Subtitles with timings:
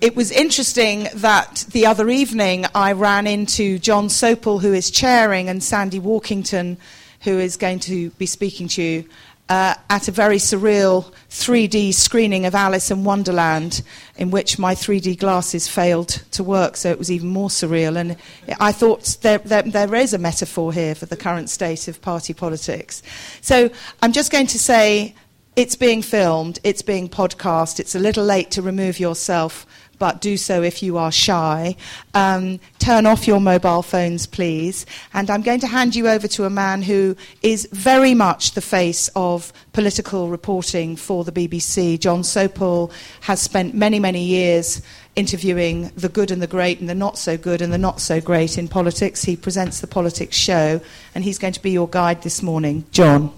[0.00, 5.48] it was interesting that the other evening I ran into John Sopel, who is chairing,
[5.48, 6.76] and Sandy Walkington,
[7.22, 9.04] who is going to be speaking to you,
[9.48, 13.82] uh, at a very surreal 3D screening of Alice in Wonderland,
[14.16, 17.96] in which my 3D glasses failed to work, so it was even more surreal.
[17.96, 18.16] And
[18.60, 22.34] I thought there, there, there is a metaphor here for the current state of party
[22.34, 23.02] politics.
[23.40, 23.70] So
[24.02, 25.14] I'm just going to say
[25.54, 29.64] it's being filmed, it's being podcast, it's a little late to remove yourself
[29.98, 31.76] but do so if you are shy.
[32.14, 34.86] Um, turn off your mobile phones, please.
[35.12, 38.60] And I'm going to hand you over to a man who is very much the
[38.60, 41.98] face of political reporting for the BBC.
[41.98, 44.82] John Sopel has spent many, many years
[45.16, 48.20] interviewing the good and the great and the not so good and the not so
[48.20, 49.24] great in politics.
[49.24, 50.80] He presents the Politics Show,
[51.14, 52.84] and he's going to be your guide this morning.
[52.92, 53.32] John.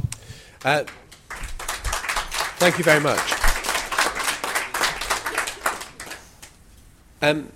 [0.64, 0.84] Uh,
[2.58, 3.47] thank you very much.
[7.20, 7.50] Um,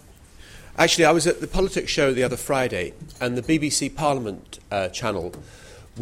[0.76, 4.88] actually, I was at the politics show the other Friday, and the BBC Parliament uh,
[4.88, 5.32] channel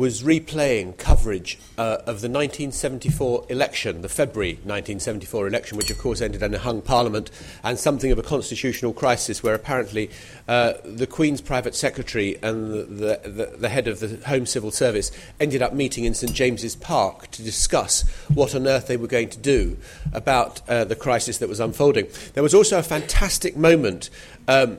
[0.00, 6.22] was replaying coverage uh, of the 1974 election, the February 1974 election, which of course
[6.22, 7.30] ended in a hung parliament
[7.62, 10.08] and something of a constitutional crisis where apparently
[10.48, 15.12] uh, the Queen's private secretary and the, the, the, head of the Home Civil Service
[15.38, 19.28] ended up meeting in St James's Park to discuss what on earth they were going
[19.28, 19.76] to do
[20.14, 22.06] about uh, the crisis that was unfolding.
[22.32, 24.08] There was also a fantastic moment
[24.48, 24.78] um,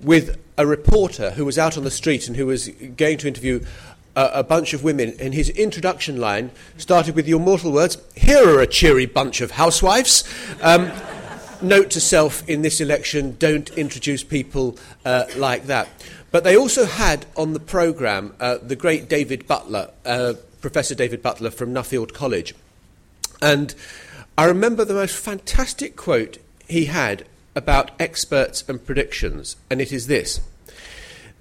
[0.00, 3.62] with a reporter who was out on the street and who was going to interview
[4.16, 8.48] a, a, bunch of women, and his introduction line started with the immortal words, Here
[8.48, 10.24] are a cheery bunch of housewives.
[10.60, 10.90] Um,
[11.62, 15.88] note to self in this election don't introduce people uh, like that.
[16.30, 21.22] But they also had on the programme uh, the great David Butler, uh, Professor David
[21.22, 22.54] Butler from Nuffield College.
[23.40, 23.74] And
[24.36, 30.06] I remember the most fantastic quote he had about experts and predictions, and it is
[30.06, 30.40] this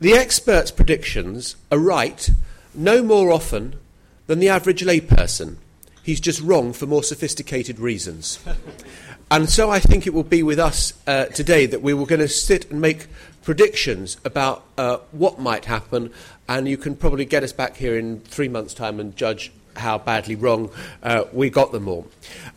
[0.02, 2.30] The experts' predictions are right
[2.74, 3.80] no more often
[4.28, 5.58] than the average layperson.
[6.04, 8.40] He's just wrong for more sophisticated reasons.
[9.32, 12.22] and so I think it will be with us uh, today that we were going
[12.22, 13.08] to sit and make
[13.44, 16.12] predictions about uh, what might happen,
[16.48, 19.98] and you can probably get us back here in three months' time and judge how
[19.98, 20.70] badly wrong
[21.04, 22.08] uh, we got them all.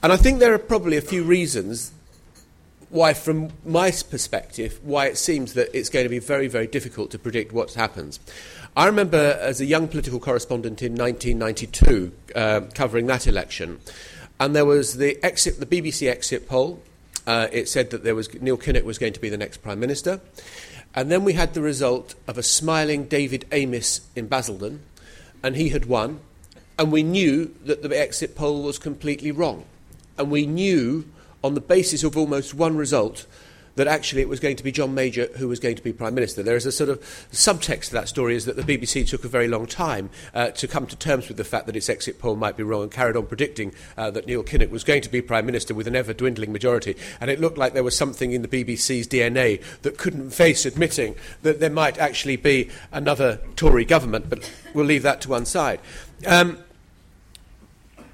[0.02, 1.92] And I think there are probably a few reasons
[2.90, 7.10] why, from my perspective, why it seems that it's going to be very, very difficult
[7.10, 8.20] to predict what happens.
[8.76, 13.78] I remember as a young political correspondent in 1992 uh, covering that election,
[14.40, 16.82] and there was the exit, the BBC exit poll.
[17.24, 19.78] Uh, it said that there was Neil Kinnock was going to be the next prime
[19.78, 20.20] minister,
[20.92, 24.80] and then we had the result of a smiling David Amess in Basildon,
[25.40, 26.18] and he had won,
[26.76, 29.66] and we knew that the exit poll was completely wrong,
[30.18, 31.04] and we knew
[31.44, 33.24] on the basis of almost one result
[33.76, 36.14] that actually it was going to be John Major who was going to be Prime
[36.14, 36.42] Minister.
[36.42, 37.00] There is a sort of
[37.32, 40.68] subtext to that story is that the BBC took a very long time uh, to
[40.68, 43.16] come to terms with the fact that its exit poll might be wrong and carried
[43.16, 46.12] on predicting uh, that Neil Kinnock was going to be Prime Minister with an ever
[46.12, 46.96] dwindling majority.
[47.20, 51.16] And it looked like there was something in the BBC's DNA that couldn't face admitting
[51.42, 55.80] that there might actually be another Tory government, but we'll leave that to one side.
[56.26, 56.63] Um,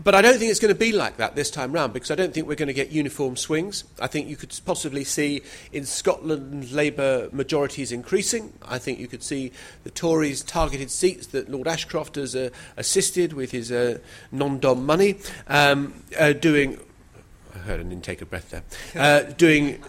[0.03, 2.15] but I don't think it's going to be like that this time round because I
[2.15, 3.85] don't think we're going to get uniform swings.
[4.01, 5.43] I think you could possibly see
[5.73, 8.53] in Scotland Labour majorities increasing.
[8.63, 9.53] I think you could see
[9.85, 13.99] the Tories' targeted seats that Lord Ashcroft has uh, assisted with his uh,
[14.33, 15.19] non dom money
[15.49, 16.79] um, uh, doing.
[17.55, 18.63] I heard an intake of breath there.
[18.95, 19.83] Uh, doing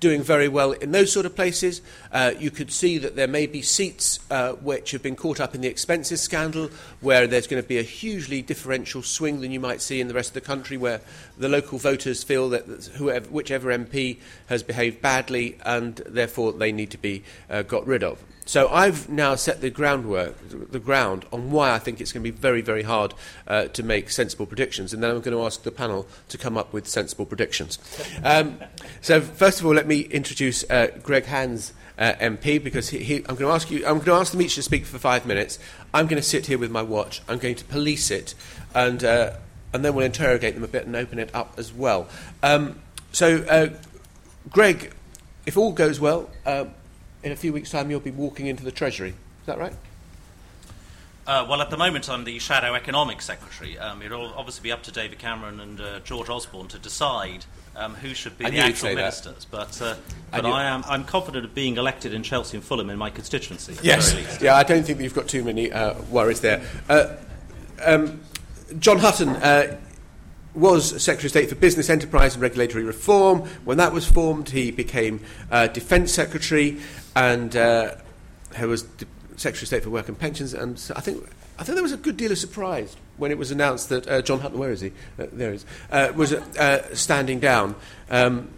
[0.00, 1.80] doing very well in those sort of places.
[2.12, 5.54] Uh, you could see that there may be seats uh, which have been caught up
[5.54, 9.60] in the expenses scandal, where there's going to be a hugely differential swing than you
[9.60, 11.00] might see in the rest of the country, where
[11.38, 12.64] the local voters feel that
[12.96, 18.02] whoever, whichever MP has behaved badly and therefore they need to be uh, got rid
[18.02, 18.22] of.
[18.46, 22.32] So I've now set the groundwork, the ground on why I think it's going to
[22.32, 23.12] be very, very hard
[23.46, 26.56] uh, to make sensible predictions, and then I'm going to ask the panel to come
[26.56, 27.78] up with sensible predictions.
[28.22, 28.60] Um,
[29.00, 31.72] so first of all, let me introduce uh, Greg Hands.
[31.98, 33.78] Uh, MP, because he, he, I'm going to ask you.
[33.78, 35.58] I'm going to ask them each to speak for five minutes.
[35.94, 37.22] I'm going to sit here with my watch.
[37.26, 38.34] I'm going to police it,
[38.74, 39.30] and uh,
[39.72, 42.06] and then we'll interrogate them a bit and open it up as well.
[42.42, 42.80] Um,
[43.12, 43.68] so, uh,
[44.50, 44.92] Greg,
[45.46, 46.66] if all goes well, uh,
[47.26, 49.08] in a few weeks' time you'll be walking into the Treasury.
[49.10, 49.72] Is that right?
[51.26, 53.76] Uh, well, at the moment, I'm the Shadow Economic Secretary.
[53.76, 57.44] Um, it'll obviously be up to David Cameron and uh, George Osborne to decide
[57.74, 59.00] um, who should be I the actual say that.
[59.00, 59.44] ministers.
[59.44, 59.96] But, uh,
[60.32, 62.96] I but knew- I am, I'm confident of being elected in Chelsea and Fulham in
[62.96, 63.76] my constituency.
[63.82, 64.38] Yes.
[64.40, 66.62] Yeah, I don't think that you've got too many uh, worries there.
[66.88, 67.16] Uh,
[67.84, 68.20] um,
[68.78, 69.80] John Hutton uh,
[70.54, 73.40] was Secretary of State for Business, Enterprise and Regulatory Reform.
[73.64, 75.20] When that was formed, he became
[75.50, 76.78] uh, Defence Secretary
[77.16, 77.94] and uh,
[78.56, 80.54] he was D- Secretary of State for Work and Pensions.
[80.54, 81.26] And so I think
[81.58, 84.22] I think there was a good deal of surprise when it was announced that uh,
[84.22, 84.92] John Hutton, where is he?
[85.18, 87.74] Uh, there he is, uh, was uh, standing down.
[88.10, 88.50] Um,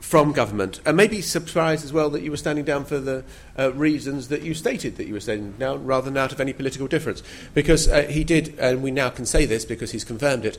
[0.00, 3.22] from government, and maybe surprised as well that you were standing down for the
[3.58, 6.54] uh, reasons that you stated that you were standing down, rather than out of any
[6.54, 7.22] political difference.
[7.52, 10.56] Because uh, he did, and we now can say this because he's confirmed it,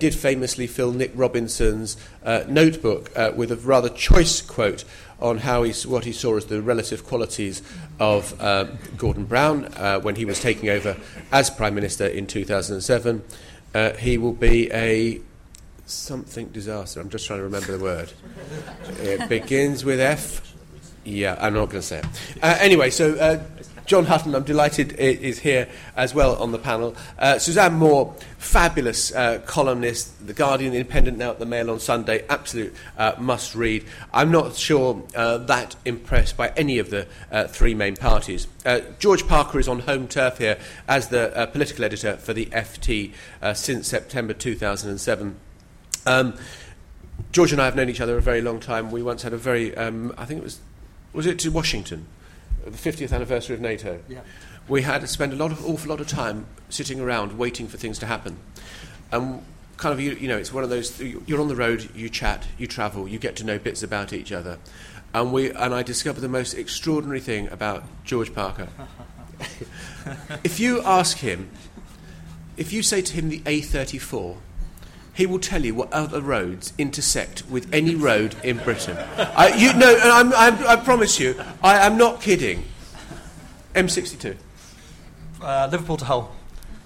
[0.00, 1.98] did famously fill Nick Robinson's
[2.48, 4.84] notebook with a rather choice quote
[5.20, 7.62] on how he, what he saw as the relative qualities
[7.98, 8.64] of uh,
[8.96, 10.96] Gordon Brown uh, when he was taking over
[11.32, 13.22] as Prime Minister in 2007.
[13.74, 15.20] Uh, he will be a
[15.86, 17.00] something disaster.
[17.00, 18.12] I'm just trying to remember the word.
[19.00, 20.54] It begins with F.
[21.04, 22.06] Yeah, I'm not going to say it.
[22.42, 23.40] Uh, anyway, so uh,
[23.86, 26.96] John Hutton, I'm delighted, is here as well on the panel.
[27.18, 31.78] Uh, Suzanne Moore, fabulous uh, columnist, The Guardian, The Independent, now at the Mail on
[31.78, 33.84] Sunday, absolute uh, must read.
[34.12, 38.48] I'm not sure uh, that impressed by any of the uh, three main parties.
[38.64, 43.12] Uh, George Parker is on home turf here as the political editor for the FT
[43.54, 45.36] since September 2007.
[46.06, 46.34] Um,
[47.32, 48.90] George and I have known each other a very long time.
[48.90, 50.60] We once had a very, um, I think it was,
[51.12, 52.06] was it to Washington,
[52.70, 54.00] the 50th anniversary of NATO.
[54.08, 54.20] Yeah.
[54.68, 57.76] We had to spend a lot of, awful lot of time sitting around waiting for
[57.76, 58.38] things to happen.
[59.12, 59.42] And
[59.76, 62.46] kind of, you, you know, it's one of those, you're on the road, you chat,
[62.58, 64.58] you travel, you get to know bits about each other.
[65.14, 68.68] And, we, and I discovered the most extraordinary thing about George Parker.
[70.44, 71.50] if you ask him,
[72.56, 74.36] if you say to him the A34,
[75.16, 78.98] he will tell you what other roads intersect with any road in Britain.
[79.16, 81.34] I, you, no, and I'm, I'm, I promise you,
[81.64, 82.64] I am not kidding.
[83.74, 84.36] M62.
[85.40, 86.36] Uh, Liverpool to Hull.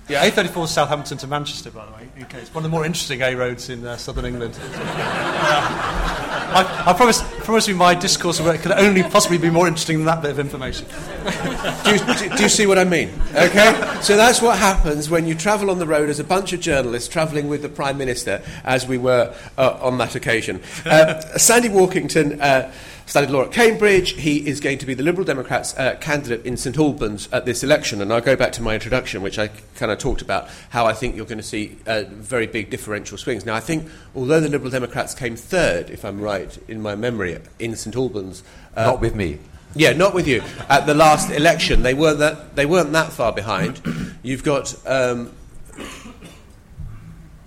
[0.08, 0.28] Yeah.
[0.28, 2.08] A34 is Southampton to Manchester, by the way.
[2.22, 4.54] Okay, it's one of the more interesting A roads in uh, southern England.
[6.50, 10.22] I, I promise, promise you my discourse could only possibly be more interesting than that
[10.22, 10.86] bit of information.
[11.84, 13.10] Do you, do you see what I mean?
[13.34, 13.98] Okay?
[14.00, 17.08] So that's what happens when you travel on the road as a bunch of journalists
[17.08, 20.62] travelling with the Prime Minister, as we were uh, on that occasion.
[20.86, 22.70] Uh, Sandy Walkington uh,
[23.10, 24.12] studied law at Cambridge.
[24.12, 27.64] He is going to be the Liberal Democrats' uh, candidate in St Albans at this
[27.64, 28.00] election.
[28.00, 30.92] And I'll go back to my introduction, which I kind of talked about, how I
[30.92, 33.44] think you're going to see uh, very big differential swings.
[33.44, 37.36] Now, I think although the Liberal Democrats came third, if I'm right in my memory,
[37.58, 38.44] in St Albans,
[38.76, 39.38] uh, Not with me.
[39.74, 40.42] yeah, not with you.
[40.68, 43.80] At the last election, they weren't that, they weren't that far behind.
[44.22, 44.74] You've got.
[44.86, 45.32] Um,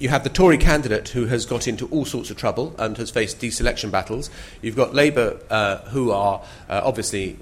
[0.03, 3.09] you have the Tory candidate who has got into all sorts of trouble and has
[3.09, 4.29] faced deselection battles.
[4.61, 7.39] You've got Labour uh, who are uh, obviously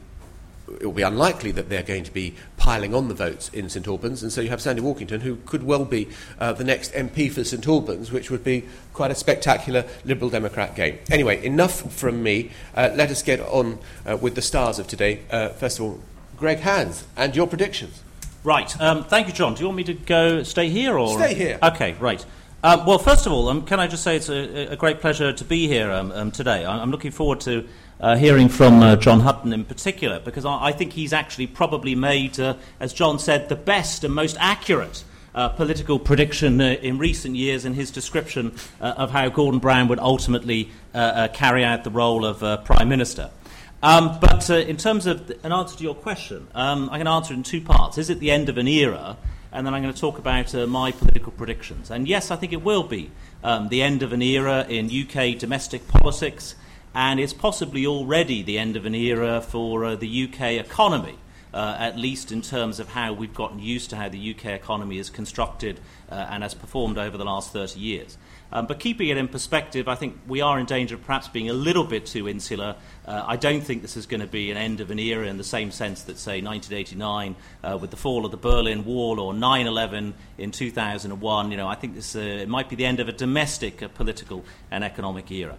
[0.80, 3.88] it will be unlikely that they're going to be piling on the votes in St
[3.88, 6.08] Albans, and so you have Sandy Walkington, who could well be
[6.40, 8.64] uh, the next MP for St Albans, which would be
[8.94, 11.00] quite a spectacular Liberal Democrat game.
[11.10, 12.52] Anyway, enough from me.
[12.76, 15.22] Uh, let us get on uh, with the stars of today.
[15.32, 16.00] Uh, first of all,
[16.38, 18.04] Greg Hands, and your predictions.
[18.44, 18.80] Right.
[18.80, 19.56] Um, thank you, John.
[19.56, 21.60] Do you want me to go stay here or Stay here.
[21.62, 21.94] Okay.
[22.00, 22.24] Right.
[22.64, 25.34] Um, well, first of all, um, can I just say it's a, a great pleasure
[25.34, 26.64] to be here um, um, today.
[26.64, 27.68] I'm looking forward to
[28.00, 31.96] uh, hearing from uh, John Hutton in particular because I, I think he's actually probably
[31.96, 35.04] made, uh, as John said, the best and most accurate.
[35.34, 39.88] Uh, political prediction uh, in recent years in his description uh, of how Gordon Brown
[39.88, 43.32] would ultimately uh, uh, carry out the role of uh, Prime Minister.
[43.82, 47.34] Um, but in terms of th- an answer to your question, um, I can answer
[47.34, 47.98] in two parts.
[47.98, 49.18] Is it the end of an era?
[49.52, 51.92] And then I'm going to talk about uh, my political predictions.
[51.92, 53.12] And yes, I think it will be
[53.44, 56.56] um, the end of an era in UK domestic politics,
[56.96, 61.18] and it's possibly already the end of an era for uh, the UK economy.
[61.54, 64.98] Uh, at least in terms of how we've gotten used to how the UK economy
[64.98, 65.80] is constructed
[66.10, 68.18] uh, and has performed over the last 30 years.
[68.54, 71.50] Um, but keeping it in perspective, I think we are in danger of perhaps being
[71.50, 72.76] a little bit too insular.
[73.06, 75.38] Uh, I don't think this is going to be an end of an era in
[75.38, 79.34] the same sense that, say, 1989 uh, with the fall of the Berlin Wall or
[79.34, 81.52] 9 11 in 2001.
[81.52, 83.88] You know, I think this uh, it might be the end of a domestic uh,
[83.88, 85.58] political and economic era.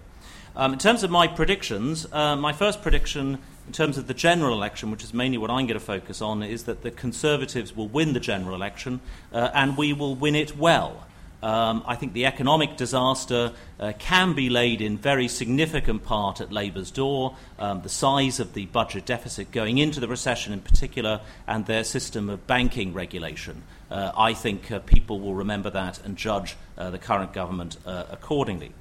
[0.54, 4.54] Um, in terms of my predictions, uh, my first prediction in terms of the general
[4.54, 7.88] election, which is mainly what I'm going to focus on, is that the Conservatives will
[7.88, 9.00] win the general election
[9.32, 11.06] uh, and we will win it well.
[11.42, 16.52] Um, I think the economic disaster uh, can be laid in very significant part at
[16.52, 17.36] Labour's door.
[17.58, 21.82] Um, the size of the budget deficit going into the recession, in particular, and their
[21.82, 23.64] system of banking regulation.
[23.90, 28.04] Uh, I think uh, people will remember that and judge uh, the current government uh,
[28.10, 28.72] accordingly.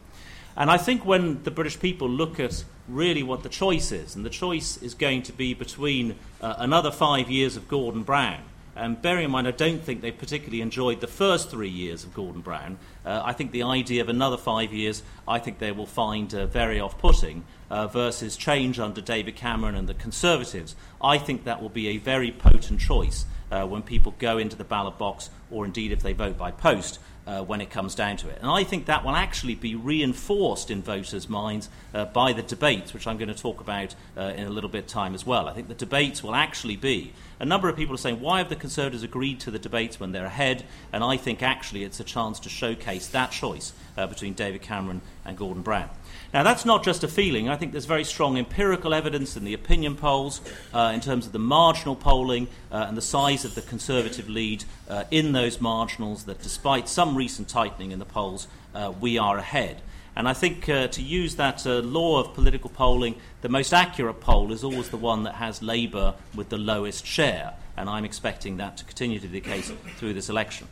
[0.56, 4.26] And I think when the British people look at really what the choice is, and
[4.26, 8.42] the choice is going to be between uh, another five years of Gordon Brown
[8.76, 12.14] and bearing in mind, I don't think they particularly enjoyed the first three years of
[12.14, 12.78] Gordon Brown.
[13.06, 16.46] Uh, I think the idea of another five years, I think they will find uh,
[16.46, 20.76] very off putting uh, versus change under David Cameron and the Conservatives.
[21.02, 24.64] I think that will be a very potent choice uh, when people go into the
[24.64, 28.30] ballot box, or indeed if they vote by post, uh, when it comes down to
[28.30, 28.40] it.
[28.42, 32.94] And I think that will actually be reinforced in voters' minds uh, by the debates,
[32.94, 35.48] which I'm going to talk about uh, in a little bit time as well.
[35.48, 37.14] I think the debates will actually be.
[37.40, 40.12] A number of people are saying, why have the Conservatives agreed to the debates when
[40.12, 40.64] they're ahead?
[40.92, 45.02] And I think actually it's a chance to showcase that choice uh, between David Cameron
[45.26, 45.90] and Gordon Brown.
[46.34, 47.50] Now, that's not just a feeling.
[47.50, 50.40] I think there's very strong empirical evidence in the opinion polls
[50.74, 54.64] uh, in terms of the marginal polling uh, and the size of the Conservative lead
[54.90, 59.38] uh, in those marginals that despite some recent tightening in the polls, uh, we are
[59.38, 59.82] ahead.
[60.16, 64.22] And I think uh, to use that uh, law of political polling, the most accurate
[64.22, 67.56] poll is always the one that has Labour with the lowest share.
[67.76, 70.70] And I'm expecting that to continue to be the case through this election.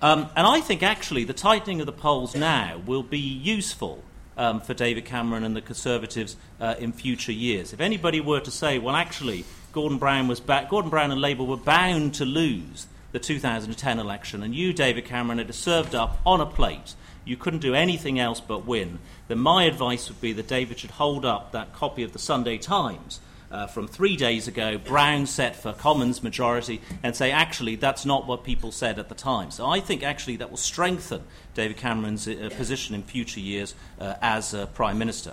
[0.00, 4.02] Um, and I think actually the tightening of the polls now will be useful
[4.36, 7.72] um, for David Cameron and the Conservatives uh, in future years.
[7.72, 11.44] If anybody were to say, well, actually, Gordon Brown, was ba- Gordon Brown and Labour
[11.44, 16.40] were bound to lose the 2010 election, and you, David Cameron, had served up on
[16.40, 20.48] a plate, you couldn't do anything else but win, then my advice would be that
[20.48, 24.78] David should hold up that copy of the Sunday Times uh, from three days ago,
[24.78, 29.14] Brown set for Commons majority, and say, actually, that's not what people said at the
[29.14, 29.50] time.
[29.50, 31.22] So I think actually that will strengthen
[31.54, 35.32] David Cameron's uh, position in future years uh, as Prime Minister.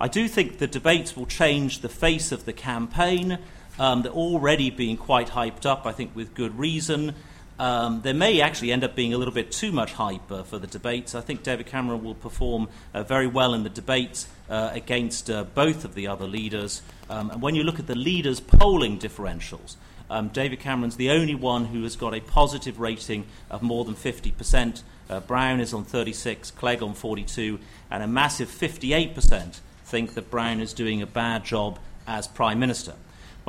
[0.00, 3.38] I do think the debates will change the face of the campaign.
[3.78, 7.14] Um, they're already being quite hyped up, I think, with good reason.
[7.60, 10.58] Um, there may actually end up being a little bit too much hype uh, for
[10.58, 11.14] the debates.
[11.14, 15.44] I think David Cameron will perform uh, very well in the debates uh, against uh,
[15.44, 16.80] both of the other leaders.
[17.10, 19.76] Um, and when you look at the leaders' polling differentials,
[20.08, 23.94] um, David Cameron's the only one who has got a positive rating of more than
[23.94, 24.82] 50%.
[25.10, 27.58] Uh, Brown is on 36, Clegg on 42,
[27.90, 32.94] and a massive 58% think that Brown is doing a bad job as Prime Minister.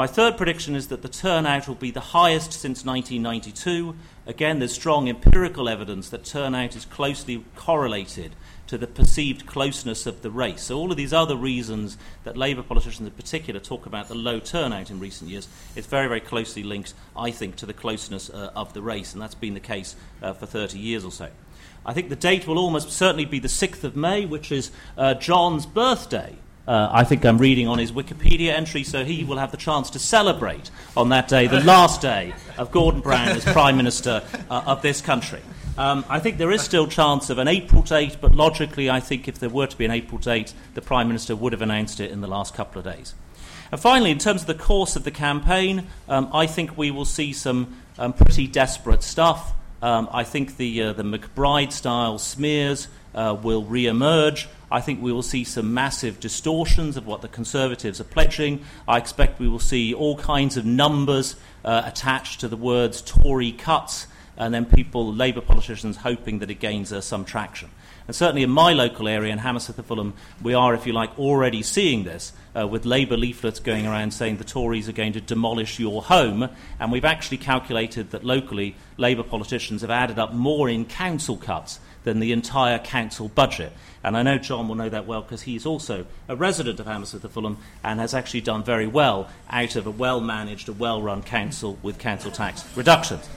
[0.01, 3.96] My third prediction is that the turnout will be the highest since 1992.
[4.25, 10.24] Again, there's strong empirical evidence that turnout is closely correlated to the perceived closeness of
[10.24, 10.63] the race.
[10.63, 14.39] So, all of these other reasons that Labour politicians in particular talk about the low
[14.39, 18.50] turnout in recent years, it's very, very closely linked, I think, to the closeness uh,
[18.55, 21.29] of the race, and that's been the case uh, for 30 years or so.
[21.86, 25.13] I think the date will almost certainly be the 6th of May, which is uh,
[25.13, 26.38] John's birthday.
[26.68, 29.89] Uh, I think I'm reading on his Wikipedia entry, so he will have the chance
[29.91, 34.63] to celebrate on that day, the last day of Gordon Brown as Prime Minister uh,
[34.68, 35.41] of this country.
[35.77, 39.27] Um, I think there is still chance of an April date, but logically, I think
[39.27, 42.12] if there were to be an April date, the Prime Minister would have announced it
[42.12, 43.15] in the last couple of days.
[43.72, 47.06] And finally, in terms of the course of the campaign, um, I think we will
[47.06, 49.53] see some um, pretty desperate stuff.
[49.82, 54.48] Um, I think the, uh, the McBride style smears uh, will re emerge.
[54.72, 58.63] I think we will see some massive distortions of what the Conservatives are pledging.
[58.88, 63.51] I expect we will see all kinds of numbers uh, attached to the words Tory
[63.51, 67.70] cuts, and then people, Labour politicians, hoping that it gains uh, some traction.
[68.08, 71.18] And certainly in my local area, in Hammersmith and Fulham, we are, if you like,
[71.20, 75.22] already seeing this uh, with Labour leaflets going around saying the Tories are going to
[75.22, 76.50] demolish your home.
[76.80, 81.80] And we've actually calculated that locally, Labour politicians have added up more in council cuts
[82.03, 83.74] than the entire council budget.
[84.03, 87.24] And I know John will know that well because he's also a resident of Hammersmith
[87.24, 91.01] and Fulham and has actually done very well out of a well managed, a well
[91.01, 93.29] run council with council tax reductions.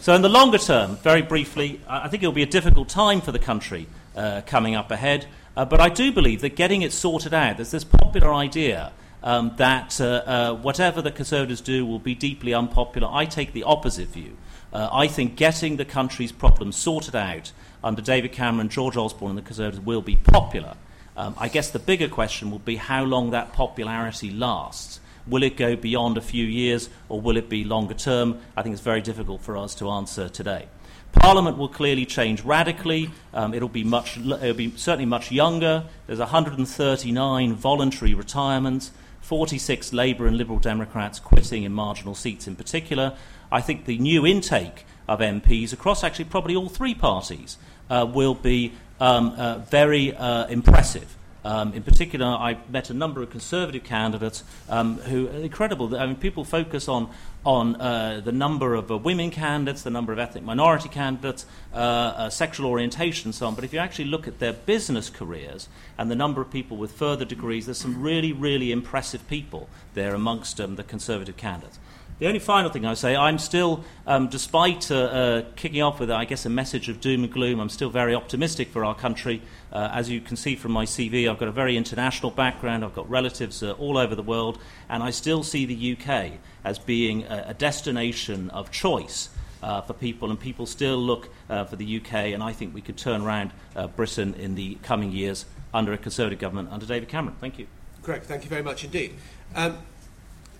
[0.00, 3.20] So, in the longer term, very briefly, I think it will be a difficult time
[3.20, 3.86] for the country
[4.16, 5.26] uh, coming up ahead.
[5.56, 9.52] Uh, but I do believe that getting it sorted out, there's this popular idea um,
[9.56, 13.08] that uh, uh, whatever the Conservatives do will be deeply unpopular.
[13.10, 14.36] I take the opposite view.
[14.72, 17.52] Uh, I think getting the country's problems sorted out
[17.82, 20.76] under David Cameron, George Osborne, and the Conservatives will be popular.
[21.16, 25.00] Um, I guess the bigger question will be how long that popularity lasts.
[25.26, 28.40] Will it go beyond a few years or will it be longer term?
[28.56, 30.68] I think it's very difficult for us to answer today.
[31.12, 33.10] Parliament will clearly change radically.
[33.34, 35.84] Um, it'll be much, it'll be certainly much younger.
[36.06, 43.16] There's 139 voluntary retirements, 46 Labour and Liberal Democrats quitting in marginal seats in particular.
[43.52, 47.58] I think the new intake of MPs across actually probably all three parties
[47.90, 51.16] will be um, uh, very uh, impressive.
[51.42, 55.96] Um, in particular, I met a number of Conservative candidates um, who are incredible.
[55.96, 57.08] I mean, people focus on
[57.44, 61.76] on uh, the number of uh, women candidates, the number of ethnic minority candidates, uh,
[61.76, 63.54] uh, sexual orientation, and so on.
[63.54, 66.92] But if you actually look at their business careers and the number of people with
[66.92, 71.78] further degrees, there's some really, really impressive people there amongst um, the Conservative candidates.
[72.20, 76.00] The only final thing I would say, I'm still, um, despite uh, uh, kicking off
[76.00, 78.94] with, I guess, a message of doom and gloom, I'm still very optimistic for our
[78.94, 79.40] country.
[79.72, 82.94] Uh, as you can see from my CV, I've got a very international background, I've
[82.94, 84.58] got relatives uh, all over the world,
[84.90, 89.30] and I still see the UK as being a, a destination of choice.
[89.62, 92.80] Uh, for people, and people still look uh, for the UK, and I think we
[92.80, 93.52] could turn around
[93.94, 97.36] Britain in the coming years under a Conservative government under David Cameron.
[97.42, 97.66] Thank you.
[98.02, 99.16] Greg, thank you very much indeed.
[99.54, 99.76] Um,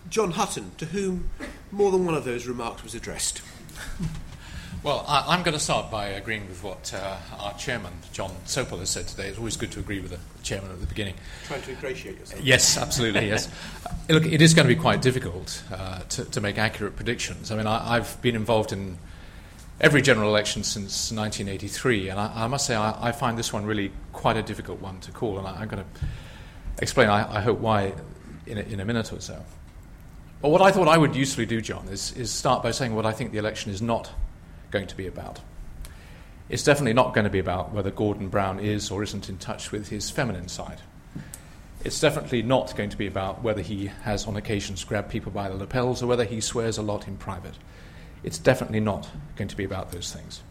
[0.09, 1.31] John Hutton, to whom
[1.71, 3.43] more than one of those remarks was addressed.
[4.83, 8.79] Well, I, am going to start by agreeing with what uh, our chairman, John Sopel,
[8.79, 9.29] has said today.
[9.29, 11.17] It's always good to agree with the chairman at the beginning.
[11.45, 12.43] Trying to ingratiate yourself.
[12.43, 13.51] Yes, absolutely, yes.
[14.09, 17.51] Look, it is going to be quite difficult uh, to, to, make accurate predictions.
[17.51, 18.97] I mean, I, have been involved in
[19.83, 23.67] every general election since 1983, and I, I must say I, I, find this one
[23.67, 26.01] really quite a difficult one to call, and I, am going to
[26.79, 27.93] explain, I, hope, why
[28.47, 29.45] in a, in a minute or so.
[30.43, 33.05] But what I thought I would usefully do, John, is, is start by saying what
[33.05, 34.11] I think the election is not
[34.71, 35.41] going to be about.
[36.49, 39.71] It's definitely not going to be about whether Gordon Brown is or isn't in touch
[39.71, 40.81] with his feminine side.
[41.85, 45.49] It's definitely not going to be about whether he has on occasions grabbed people by
[45.49, 47.55] the lapels or whether he swears a lot in private.
[48.23, 50.43] It's definitely not going to be about those things.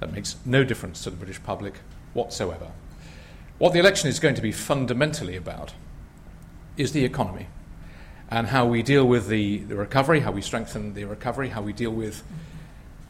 [0.00, 1.74] That makes no difference to the British public
[2.14, 2.70] whatsoever.
[3.58, 5.74] What the election is going to be fundamentally about
[6.76, 7.48] is the economy
[8.30, 11.72] and how we deal with the, the recovery, how we strengthen the recovery, how we
[11.72, 12.22] deal with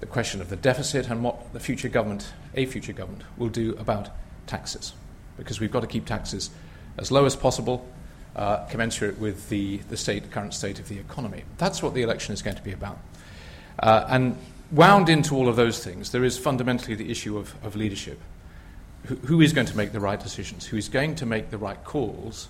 [0.01, 3.77] the question of the deficit, and what the future government, a future government, will do
[3.77, 4.09] about
[4.47, 4.95] taxes.
[5.37, 6.51] Because we've got to keep taxes
[6.97, 7.87] as low as possible,
[8.35, 11.45] uh, commensurate with the, the state, current state of the economy.
[11.59, 12.99] That's what the election is going to be about.
[13.79, 14.39] Uh, and
[14.71, 18.19] wound into all of those things, there is fundamentally the issue of, of leadership.
[19.27, 20.67] who is going to make the right decisions?
[20.67, 22.49] Who is going to make the right calls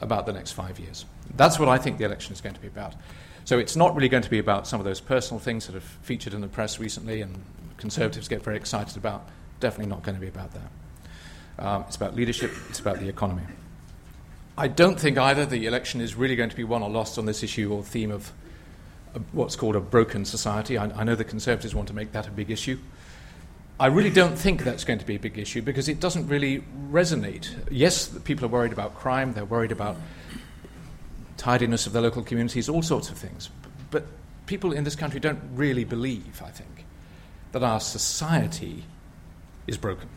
[0.00, 1.04] about the next five years?
[1.36, 2.94] That's what I think the election is going to be about.
[3.44, 5.82] So it's not really going to be about some of those personal things that have
[5.82, 7.42] featured in the press recently and
[7.78, 9.28] conservatives get very excited about.
[9.58, 11.64] Definitely not going to be about that.
[11.64, 13.42] Um, it's about leadership, it's about the economy.
[14.56, 17.26] I don't think either the election is really going to be won or lost on
[17.26, 18.32] this issue or theme of
[19.32, 20.78] what's called a broken society.
[20.78, 22.78] I, I know the Conservatives want to make that a big issue.
[23.78, 26.62] I really don't think that's going to be a big issue because it doesn't really
[26.90, 27.48] resonate.
[27.70, 29.96] Yes, people are worried about crime, they're worried about
[31.40, 33.48] tidiness of their local communities, all sorts of things.
[33.90, 34.04] But
[34.44, 36.84] people in this country don't really believe, I think,
[37.52, 38.84] that our society
[39.66, 40.10] is broken.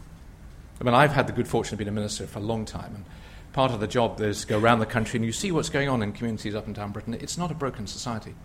[0.81, 2.93] I mean, I've had the good fortune of being a minister for a long time,
[2.93, 3.05] and
[3.53, 6.03] part of the job is go around the country and you see what's going on
[6.03, 7.13] in communities up and down Britain.
[7.13, 8.35] It's not a broken society.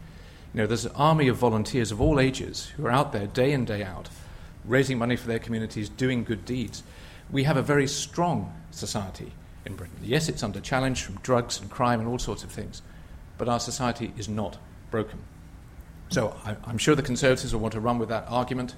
[0.54, 3.50] You know, there's an army of volunteers of all ages who are out there day
[3.50, 4.08] in, day out,
[4.64, 6.84] raising money for their communities, doing good deeds.
[7.28, 9.32] We have a very strong society
[9.64, 9.98] in Britain.
[10.02, 12.82] Yes, it's under challenge from drugs and crime and all sorts of things,
[13.36, 14.58] but our society is not
[14.90, 15.18] broken.
[16.10, 18.74] So I, am sure the Conservatives will want to run with that argument.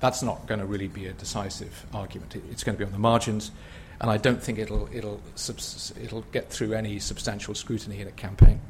[0.00, 2.34] That's not going to really be a decisive argument.
[2.34, 3.52] It, it's going to be on the margins,
[4.00, 5.20] and I don't think it'll, it'll,
[6.02, 8.60] it'll get through any substantial scrutiny in a campaign.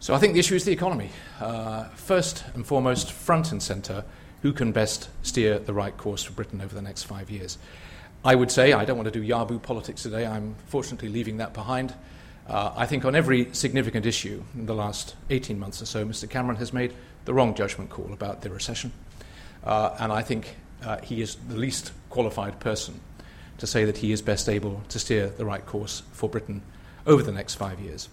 [0.00, 1.10] So I think the issue is the economy.
[1.40, 4.04] Uh, first and foremost, front and centre,
[4.42, 7.58] who can best steer the right course for Britain over the next five years?
[8.26, 11.54] I would say, I don't want to do Yabu politics today, I'm fortunately leaving that
[11.54, 11.94] behind.
[12.48, 16.28] Uh, I think on every significant issue in the last 18 months or so, Mr.
[16.28, 16.92] Cameron has made
[17.24, 18.92] the wrong judgment call about the recession.
[19.62, 22.98] Uh, and I think uh, he is the least qualified person
[23.58, 26.62] to say that he is best able to steer the right course for Britain
[27.06, 28.08] over the next five years.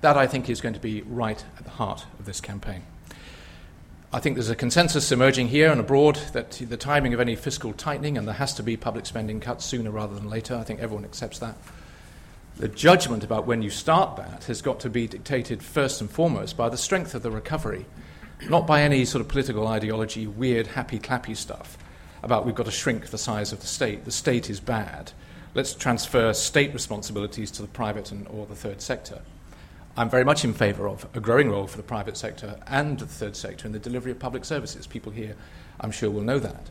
[0.00, 2.84] That, I think, is going to be right at the heart of this campaign.
[4.12, 7.72] I think there's a consensus emerging here and abroad that the timing of any fiscal
[7.72, 10.56] tightening and there has to be public spending cuts sooner rather than later.
[10.56, 11.56] I think everyone accepts that.
[12.56, 16.56] The judgment about when you start that has got to be dictated first and foremost
[16.56, 17.86] by the strength of the recovery,
[18.48, 21.78] not by any sort of political ideology, weird, happy, clappy stuff
[22.22, 24.04] about we've got to shrink the size of the state.
[24.04, 25.12] The state is bad.
[25.54, 29.22] Let's transfer state responsibilities to the private and, or the third sector.
[29.96, 33.06] I'm very much in favour of a growing role for the private sector and the
[33.06, 34.86] third sector in the delivery of public services.
[34.86, 35.36] People here,
[35.80, 36.70] I'm sure, will know that.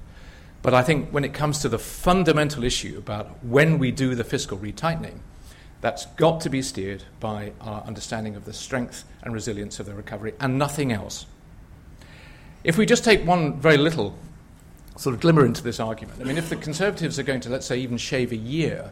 [0.62, 4.24] But I think when it comes to the fundamental issue about when we do the
[4.24, 5.20] fiscal retightening,
[5.82, 9.94] that's got to be steered by our understanding of the strength and resilience of the
[9.94, 11.26] recovery and nothing else.
[12.64, 14.18] If we just take one very little
[14.98, 17.66] sort of glimmer into this argument, I mean, if the Conservatives are going to, let's
[17.66, 18.92] say, even shave a year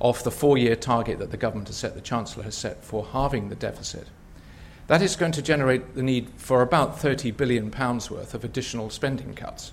[0.00, 3.04] off the four year target that the government has set, the Chancellor has set for
[3.04, 4.06] halving the deficit,
[4.88, 9.34] that is going to generate the need for about £30 billion worth of additional spending
[9.34, 9.72] cuts.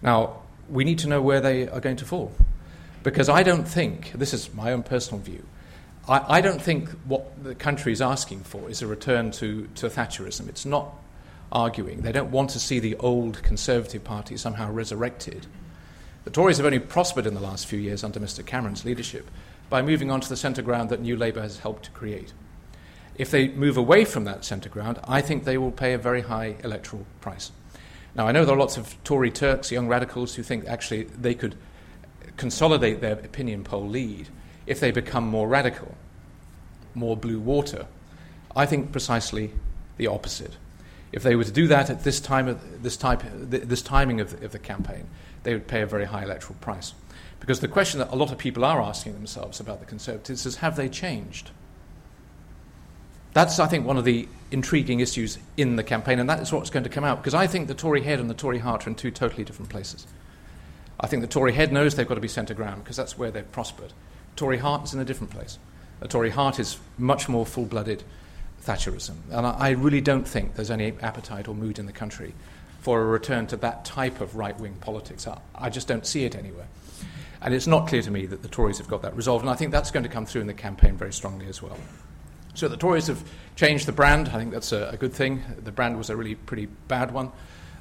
[0.00, 2.32] Now, we need to know where they are going to fall.
[3.02, 5.44] Because I don't think, this is my own personal view,
[6.08, 9.88] I, I don't think what the country is asking for is a return to, to
[9.88, 10.48] Thatcherism.
[10.48, 10.92] It's not
[11.50, 12.02] arguing.
[12.02, 15.46] They don't want to see the old Conservative Party somehow resurrected.
[16.24, 19.28] The Tories have only prospered in the last few years under Mr Cameron's leadership
[19.68, 22.32] by moving on to the centre ground that New Labour has helped to create.
[23.16, 26.22] If they move away from that centre ground, I think they will pay a very
[26.22, 27.50] high electoral price.
[28.14, 31.34] Now, I know there are lots of Tory Turks, young radicals, who think actually they
[31.34, 31.56] could
[32.36, 34.28] consolidate their opinion poll lead
[34.66, 35.94] if they become more radical,
[36.94, 37.86] more blue water.
[38.54, 39.52] I think precisely
[39.96, 40.56] the opposite.
[41.10, 44.38] If they were to do that at this time, of, this, type, this timing of
[44.38, 45.08] the, of the campaign,
[45.42, 46.94] they would pay a very high electoral price.
[47.40, 50.56] Because the question that a lot of people are asking themselves about the Conservatives is
[50.56, 51.50] have they changed?
[53.32, 56.70] That's, I think, one of the intriguing issues in the campaign, and that is what's
[56.70, 57.18] going to come out.
[57.18, 59.70] Because I think the Tory head and the Tory heart are in two totally different
[59.70, 60.06] places.
[61.00, 63.30] I think the Tory head knows they've got to be centre ground because that's where
[63.30, 63.92] they've prospered.
[64.36, 65.58] Tory heart is in a different place.
[66.00, 68.04] The Tory heart is much more full blooded
[68.64, 69.16] Thatcherism.
[69.30, 72.34] And I, I really don't think there's any appetite or mood in the country
[72.82, 75.26] for a return to that type of right wing politics.
[75.26, 76.66] I, I just don't see it anywhere.
[77.40, 79.42] And it's not clear to me that the Tories have got that resolved.
[79.42, 81.76] And I think that's going to come through in the campaign very strongly as well.
[82.54, 83.24] So the Tories have
[83.56, 84.28] changed the brand.
[84.28, 85.42] I think that's a, a good thing.
[85.62, 87.32] The brand was a really pretty bad one.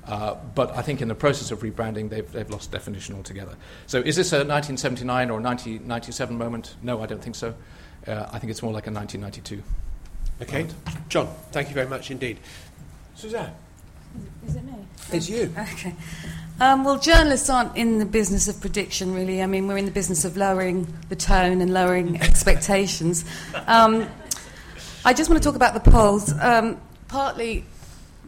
[0.05, 3.55] Uh, but I think in the process of rebranding, they've, they've lost definition altogether.
[3.87, 6.75] So is this a 1979 or 1997 moment?
[6.81, 7.55] No, I don't think so.
[8.07, 9.63] Uh, I think it's more like a 1992.
[10.41, 10.63] Okay.
[10.63, 11.09] Moment.
[11.09, 12.39] John, thank you very much indeed.
[13.15, 13.53] Suzanne.
[14.47, 14.73] Is it me?
[15.11, 15.53] It's you.
[15.57, 15.95] Okay.
[16.59, 19.41] Um, well, journalists aren't in the business of prediction, really.
[19.41, 23.25] I mean, we're in the business of lowering the tone and lowering expectations.
[23.65, 24.07] Um,
[25.03, 26.31] I just want to talk about the polls.
[26.39, 27.65] Um, partly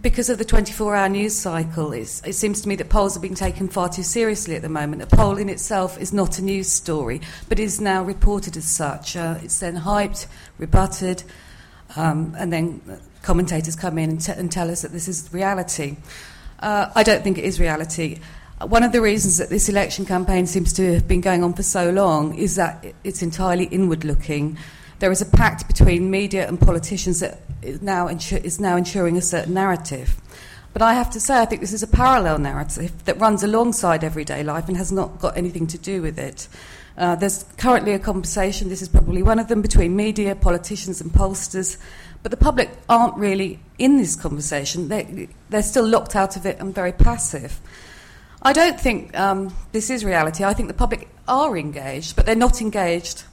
[0.01, 3.35] because of the 24 hour news cycle, it seems to me that polls are being
[3.35, 5.03] taken far too seriously at the moment.
[5.03, 9.15] A poll in itself is not a news story, but is now reported as such.
[9.15, 10.25] Uh, it's then hyped,
[10.57, 11.23] rebutted,
[11.95, 12.81] um, and then
[13.23, 15.97] commentators come in and, t- and, tell us that this is reality.
[16.59, 18.19] Uh, I don't think it is reality.
[18.61, 21.63] One of the reasons that this election campaign seems to have been going on for
[21.63, 24.57] so long is that it's entirely inward looking.
[24.99, 29.21] There is a pact between media and politicians that is now, is now ensuring a
[29.21, 30.21] certain narrative.
[30.73, 34.03] But I have to say, I think this is a parallel narrative that runs alongside
[34.03, 36.47] everyday life and has not got anything to do with it.
[36.97, 41.11] Uh, there's currently a conversation, this is probably one of them, between media, politicians, and
[41.11, 41.77] pollsters,
[42.23, 44.87] but the public aren't really in this conversation.
[44.87, 47.59] They, they're still locked out of it and very passive.
[48.41, 50.43] I don't think um, this is reality.
[50.43, 53.23] I think the public are engaged, but they're not engaged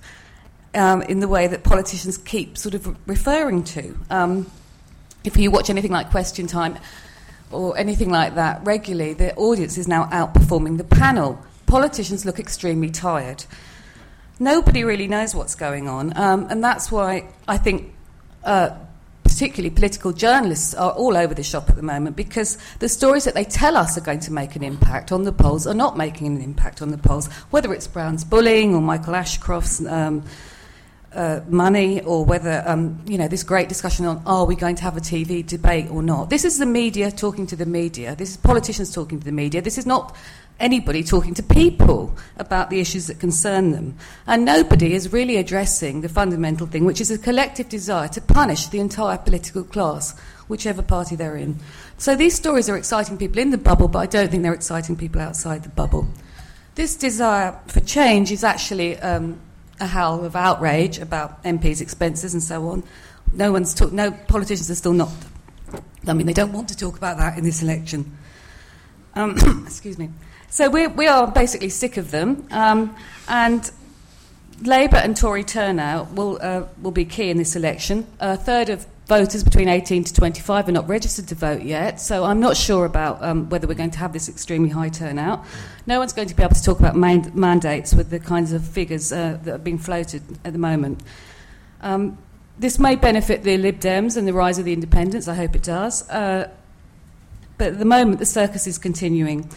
[0.74, 3.96] um, in the way that politicians keep sort of referring to.
[4.10, 4.50] Um,
[5.24, 6.78] if you watch anything like Question Time
[7.50, 11.40] or anything like that regularly, the audience is now outperforming the panel.
[11.66, 13.44] Politicians look extremely tired.
[14.38, 17.94] Nobody really knows what's going on, um, and that's why I think.
[18.44, 18.70] Uh,
[19.40, 23.32] particularly political journalists are all over the shop at the moment because the stories that
[23.32, 26.26] they tell us are going to make an impact on the polls are not making
[26.26, 30.24] an impact on the polls, whether it's Brown's bullying or Michael Ashcroft's um,
[31.12, 34.82] uh, money or whether, um, you know, this great discussion on are we going to
[34.82, 36.28] have a TV debate or not.
[36.28, 38.14] This is the media talking to the media.
[38.16, 39.62] This is politicians talking to the media.
[39.62, 40.16] This is not
[40.60, 43.96] anybody talking to people about the issues that concern them.
[44.26, 48.66] And nobody is really addressing the fundamental thing, which is a collective desire to punish
[48.68, 50.18] the entire political class,
[50.48, 51.58] whichever party they're in.
[51.98, 54.96] So these stories are exciting people in the bubble, but I don't think they're exciting
[54.96, 56.06] people outside the bubble.
[56.74, 59.40] This desire for change is actually um,
[59.80, 62.84] a howl of outrage about MPs' expenses and so on.
[63.32, 65.10] No one's talk, no politicians are still not.
[66.06, 68.16] I mean, they don't want to talk about that in this election.
[69.14, 70.10] Um, excuse me.
[70.52, 72.96] So we we are basically sick of them, um,
[73.28, 73.70] and
[74.62, 78.04] Labour and Tory turnout will, uh, will be key in this election.
[78.18, 82.24] A third of voters between 18 to 25 are not registered to vote yet, so
[82.24, 85.44] I'm not sure about um, whether we're going to have this extremely high turnout.
[85.86, 88.66] No one's going to be able to talk about man- mandates with the kinds of
[88.66, 91.00] figures uh, that are being floated at the moment.
[91.80, 92.18] Um,
[92.58, 95.62] this may benefit the Lib Dems and the rise of the independents, I hope it
[95.62, 96.08] does.
[96.10, 96.50] Uh,
[97.56, 99.48] but at the moment, the circus is continuing.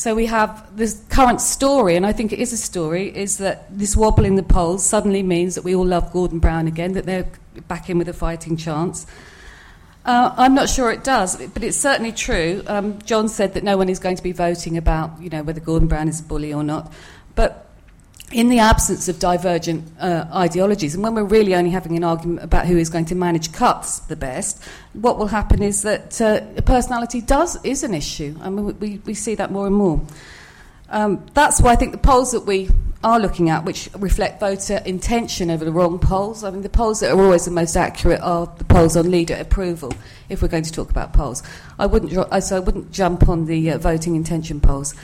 [0.00, 3.66] So we have this current story, and I think it is a story, is that
[3.68, 7.04] this wobble in the polls suddenly means that we all love Gordon Brown again, that
[7.04, 7.28] they're
[7.68, 9.06] back in with a fighting chance.
[10.06, 12.62] Uh, I'm not sure it does, but it's certainly true.
[12.66, 15.60] Um, John said that no one is going to be voting about, you know, whether
[15.60, 16.90] Gordon Brown is a bully or not.
[17.34, 17.69] But
[18.32, 22.42] in the absence of divergent uh, ideologies, and when we're really only having an argument
[22.42, 24.62] about who is going to manage cuts the best,
[24.92, 28.36] what will happen is that uh, personality does is an issue.
[28.40, 30.00] I mean, we, we see that more and more.
[30.90, 32.68] Um, that's why I think the polls that we
[33.02, 37.00] are looking at, which reflect voter intention over the wrong polls, I mean, the polls
[37.00, 39.92] that are always the most accurate are the polls on leader approval.
[40.28, 41.42] If we're going to talk about polls,
[41.78, 42.12] I wouldn't.
[42.42, 44.94] So I wouldn't jump on the uh, voting intention polls.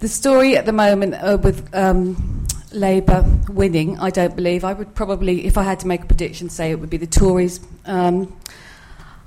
[0.00, 4.64] The story at the moment uh, with um, Labour winning, I don't believe.
[4.64, 7.06] I would probably, if I had to make a prediction, say it would be the
[7.06, 7.60] Tories.
[7.84, 8.34] Um,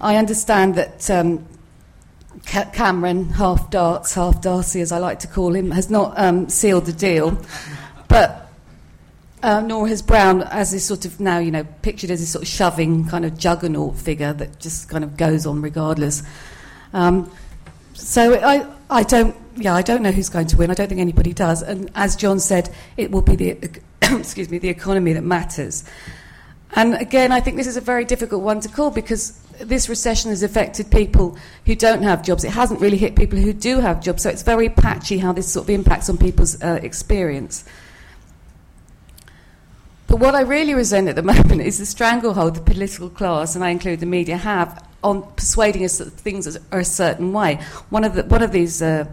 [0.02, 1.46] I understand that um,
[2.46, 6.88] Cameron, half darts, half Darcy, as I like to call him, has not um, sealed
[6.88, 7.38] the deal,
[8.08, 8.52] but
[9.44, 12.42] uh, nor has Brown, as this sort of now, you know, pictured as this sort
[12.42, 16.24] of shoving kind of juggernaut figure that just kind of goes on regardless.
[16.94, 17.32] Um,
[17.94, 20.72] so I, I don't, yeah, I don't know who's going to win.
[20.72, 21.62] I don't think anybody does.
[21.62, 25.84] And as John said, it will be the, excuse me, the economy that matters.
[26.76, 30.32] And again, I think this is a very difficult one to call because this recession
[30.32, 32.44] has affected people who don't have jobs.
[32.44, 34.24] It hasn't really hit people who do have jobs.
[34.24, 37.64] So it's very patchy how this sort of impacts on people's uh, experience.
[40.08, 43.64] But what I really resent at the moment is the stranglehold the political class, and
[43.64, 47.60] I include the media, have on persuading us that things are a certain way.
[47.90, 48.82] One of the, one of these.
[48.82, 49.06] Uh,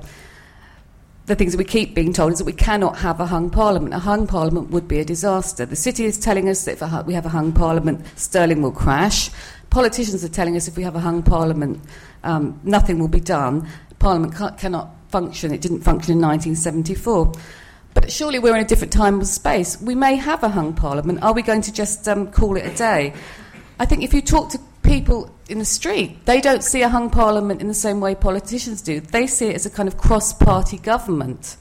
[1.31, 3.95] the things that we keep being told is that we cannot have a hung parliament.
[3.95, 5.65] A hung parliament would be a disaster.
[5.65, 9.31] The city is telling us that if we have a hung parliament, sterling will crash.
[9.71, 11.81] Politicians are telling us if we have a hung parliament,
[12.25, 13.69] um, nothing will be done.
[14.01, 15.55] Parliament cannot function.
[15.55, 17.33] It didn't function in 1974.
[17.95, 19.81] But surely we're in a different time and space.
[19.81, 21.23] We may have a hung parliament.
[21.23, 23.15] Are we going to just um, call it a day?
[23.79, 24.59] I think if you talk to
[24.91, 28.83] people in the street, they don't see a hung parliament in the same way politicians
[28.83, 28.99] do.
[28.99, 31.57] They see it as a kind of cross party government.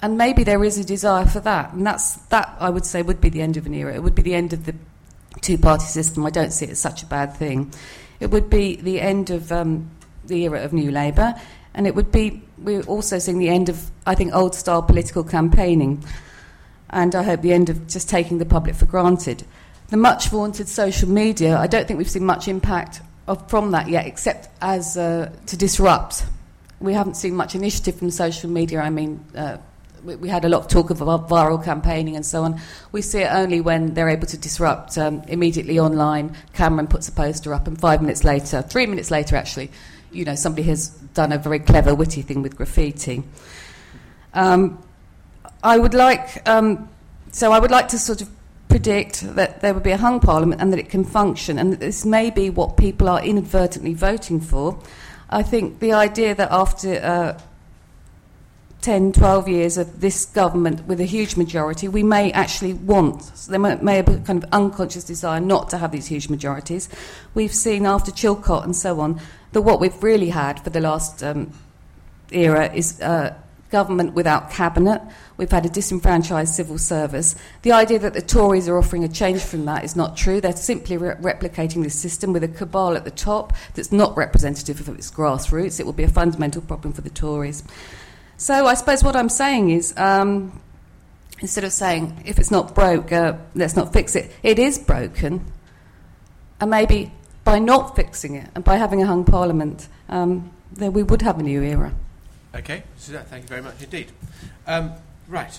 [0.00, 1.74] And maybe there is a desire for that.
[1.74, 3.94] And that's, that, I would say, would be the end of an era.
[3.94, 4.74] It would be the end of the
[5.42, 6.24] two party system.
[6.24, 7.70] I don't see it as such a bad thing.
[8.20, 9.90] It would be the end of um,
[10.24, 11.34] the era of New Labour.
[11.74, 15.24] And it would be, we're also seeing the end of, I think, old style political
[15.24, 16.02] campaigning.
[16.88, 19.44] And I hope the end of just taking the public for granted
[19.92, 23.90] the much vaunted social media, I don't think we've seen much impact of, from that
[23.90, 26.24] yet, except as uh, to disrupt.
[26.80, 28.80] We haven't seen much initiative from social media.
[28.80, 29.58] I mean, uh,
[30.02, 32.58] we, we, had a lot of talk of viral campaigning and so on.
[32.90, 36.38] We see it only when they're able to disrupt um, immediately online.
[36.54, 39.70] Cameron puts a poster up, and five minutes later, three minutes later, actually,
[40.10, 43.24] you know, somebody has done a very clever, witty thing with graffiti.
[44.32, 44.82] Um,
[45.62, 46.88] I would like, um,
[47.30, 48.30] so I would like to sort of
[48.72, 51.80] predict that there would be a hung parliament and that it can function, and that
[51.80, 54.78] this may be what people are inadvertently voting for.
[55.28, 57.40] I think the idea that after uh,
[58.80, 63.58] 10, 12 years of this government with a huge majority, we may actually want, there
[63.58, 66.88] may, may have a kind of unconscious desire not to have these huge majorities.
[67.34, 69.20] We've seen after Chilcot and so on
[69.52, 71.52] that what we've really had for the last um,
[72.30, 73.34] era is uh,
[73.72, 75.02] government without cabinet.
[75.36, 77.34] We've had a disenfranchised civil service.
[77.62, 80.40] The idea that the Tories are offering a change from that is not true.
[80.40, 84.78] They're simply re- replicating this system with a cabal at the top that's not representative
[84.80, 85.80] of its grassroots.
[85.80, 87.64] It will be a fundamental problem for the Tories.
[88.36, 89.92] So I suppose what I'm saying is.
[89.96, 90.60] Um,
[91.42, 95.44] instead of saying if it's not broke, uh, let's not fix it, it is broken.
[96.60, 97.12] And maybe
[97.44, 101.38] by not fixing it and by having a hung parliament, um, then we would have
[101.38, 101.92] a new era.
[102.54, 104.12] Okay, Suzanne, thank you very much indeed.
[104.66, 104.92] Um,
[105.26, 105.58] right.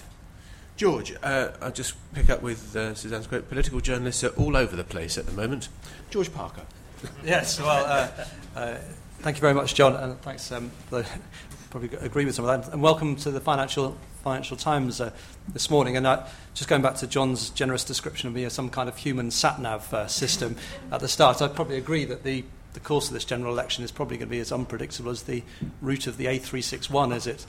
[0.76, 3.50] George, uh, I'll just pick up with uh, Suzanne's quote.
[3.50, 5.70] Political journalists are all over the place at the moment.
[6.12, 6.62] George Parker.
[7.26, 8.78] yes, well, uh, uh,
[9.20, 10.52] thank you very much, John, and thanks.
[10.52, 10.72] Um,
[11.72, 12.72] probably agree with some of that.
[12.72, 15.12] And welcome to the Financial Financial Times uh,
[15.48, 15.98] this morning.
[15.98, 18.98] And uh, just going back to John's generous description of me as some kind of
[18.98, 20.58] human sat nav system
[20.92, 23.92] at the start, I'd probably agree that the the course of this general election is
[23.92, 25.44] probably going to be as unpredictable as the
[25.82, 27.46] route of the A361 as it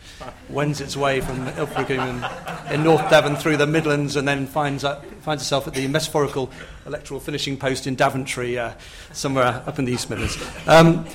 [0.48, 4.84] wends its way from Ilfracombe in, North Devon through the Midlands and then finds,
[5.22, 6.50] finds itself at the metaphorical
[6.86, 8.74] electoral finishing post in Daventry, uh,
[9.12, 10.36] somewhere up in the East Midlands.
[10.66, 11.06] Um,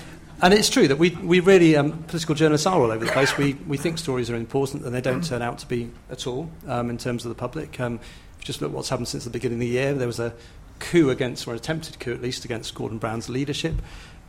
[0.41, 3.37] and it's true that we, we really, um, political journalists are all over the place.
[3.37, 6.49] We, we think stories are important and they don't turn out to be at all
[6.67, 7.79] um, in terms of the public.
[7.79, 7.99] Um,
[8.39, 9.93] just look what's happened since the beginning of the year.
[9.93, 10.33] There was a
[10.79, 13.75] coup against, or attempted coup at least, against Gordon Brown's leadership.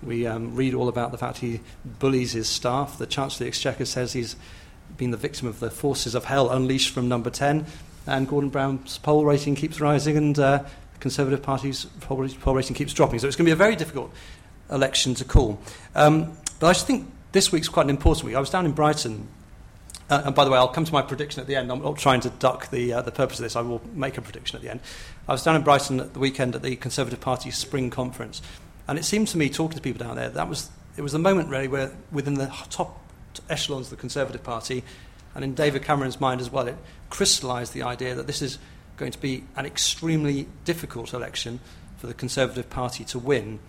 [0.03, 2.99] We um, read all about the fact he bullies his staff.
[2.99, 4.37] The Chancellor of the Exchequer says he's
[4.97, 7.67] been the victim of the forces of hell unleashed from number 10.
[8.07, 12.75] And Gordon Brown's poll rating keeps rising and uh, the Conservative Party's poll, poll rating
[12.75, 13.19] keeps dropping.
[13.19, 14.13] So it's going to be a very difficult
[14.71, 15.61] election to call.
[15.95, 18.37] Um, but I just think this week's quite an important week.
[18.37, 19.29] I was down in Brighton
[20.11, 21.71] uh, and by the way, I'll come to my prediction at the end.
[21.71, 23.55] I'm not trying to duck the, uh, the purpose of this.
[23.55, 24.81] I will make a prediction at the end.
[25.31, 28.43] I was down in Brighton at the weekend at the Conservative Party's spring conference.
[28.89, 31.21] And it seemed to me, talking to people down there, that was, it was the
[31.21, 33.01] moment really where within the top
[33.49, 34.83] echelons of the Conservative Party,
[35.37, 36.77] and in David Cameron's mind as well, it
[37.11, 38.59] crystallised the idea that this is
[38.97, 41.61] going to be an extremely difficult election
[41.99, 43.61] for the Conservative Party to win,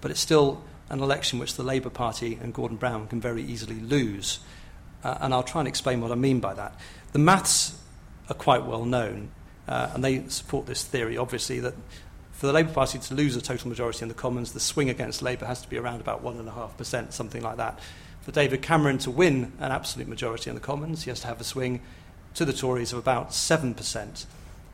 [0.00, 3.78] but it's still an election which the Labour Party and Gordon Brown can very easily
[3.78, 4.40] lose.
[5.04, 6.74] Uh, and I'll try and explain what I mean by that.
[7.12, 7.78] The maths
[8.28, 9.30] are quite well known,
[9.68, 11.74] uh, and they support this theory, obviously, that
[12.32, 15.22] for the Labour Party to lose a total majority in the Commons, the swing against
[15.22, 17.80] Labour has to be around about 1.5%, something like that.
[18.22, 21.40] For David Cameron to win an absolute majority in the Commons, he has to have
[21.40, 21.80] a swing
[22.34, 24.26] to the Tories of about 7%.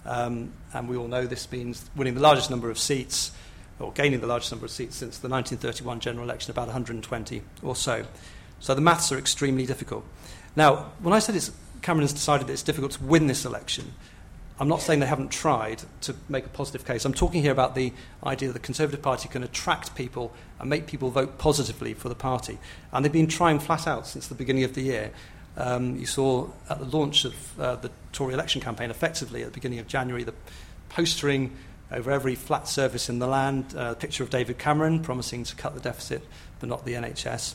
[0.04, 3.30] Um, and we all know this means winning the largest number of seats,
[3.78, 7.76] or gaining the largest number of seats since the 1931 general election, about 120 or
[7.76, 8.04] so.
[8.58, 10.04] So the maths are extremely difficult.
[10.56, 13.92] Now, when I said it's, Cameron has decided that it's difficult to win this election,
[14.62, 17.04] I'm not saying they haven't tried to make a positive case.
[17.04, 17.92] I'm talking here about the
[18.24, 22.14] idea that the Conservative Party can attract people and make people vote positively for the
[22.14, 22.60] party.
[22.92, 25.10] And they've been trying flat out since the beginning of the year.
[25.56, 29.52] Um, you saw at the launch of uh, the Tory election campaign, effectively at the
[29.52, 30.34] beginning of January, the
[30.90, 31.56] postering
[31.90, 35.56] over every flat surface in the land, uh, a picture of David Cameron promising to
[35.56, 36.22] cut the deficit
[36.60, 37.54] but not the NHS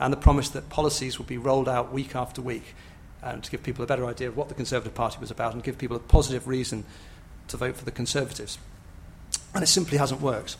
[0.00, 2.74] and the promise that policies would be rolled out week after week
[3.22, 5.62] and to give people a better idea of what the Conservative Party was about and
[5.62, 6.84] give people a positive reason
[7.48, 8.58] to vote for the Conservatives.
[9.54, 10.56] And it simply hasn't worked.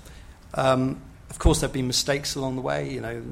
[0.54, 2.90] Um, of course, there have been mistakes along the way.
[2.90, 3.22] You know,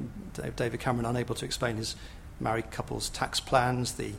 [0.55, 1.95] David Cameron unable to explain his
[2.39, 4.13] married couple's tax plans, the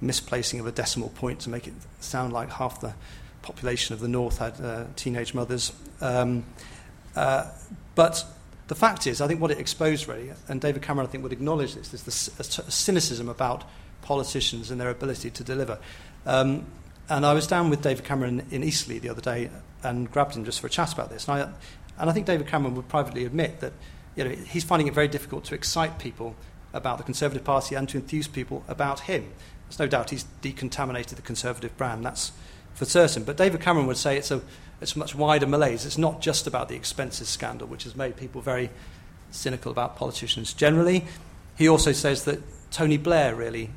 [0.00, 2.94] misplacing of a decimal point to make it sound like half the
[3.42, 5.72] population of the North had uh, teenage mothers.
[6.00, 6.44] Um,
[7.14, 7.50] uh,
[7.94, 8.24] but
[8.68, 11.32] the fact is, I think what it exposed really, and David Cameron I think would
[11.32, 12.10] acknowledge this, is the
[12.70, 13.64] cynicism about
[14.08, 15.78] politicians and their ability to deliver.
[16.24, 16.64] Um,
[17.10, 19.50] and I was down with David Cameron in Eastleigh the other day
[19.82, 21.28] and grabbed him just for a chat about this.
[21.28, 21.48] And I,
[22.00, 23.74] and I think David Cameron would privately admit that
[24.16, 26.34] you know, he's finding it very difficult to excite people
[26.72, 29.30] about the Conservative Party and to enthuse people about him.
[29.68, 32.32] There's no doubt he's decontaminated the Conservative brand, that's
[32.74, 33.24] for certain.
[33.24, 34.40] But David Cameron would say it's a
[34.80, 35.84] it's much wider malaise.
[35.84, 38.70] It's not just about the expenses scandal, which has made people very
[39.30, 41.04] cynical about politicians generally.
[41.56, 42.40] He also says that
[42.70, 43.70] Tony Blair really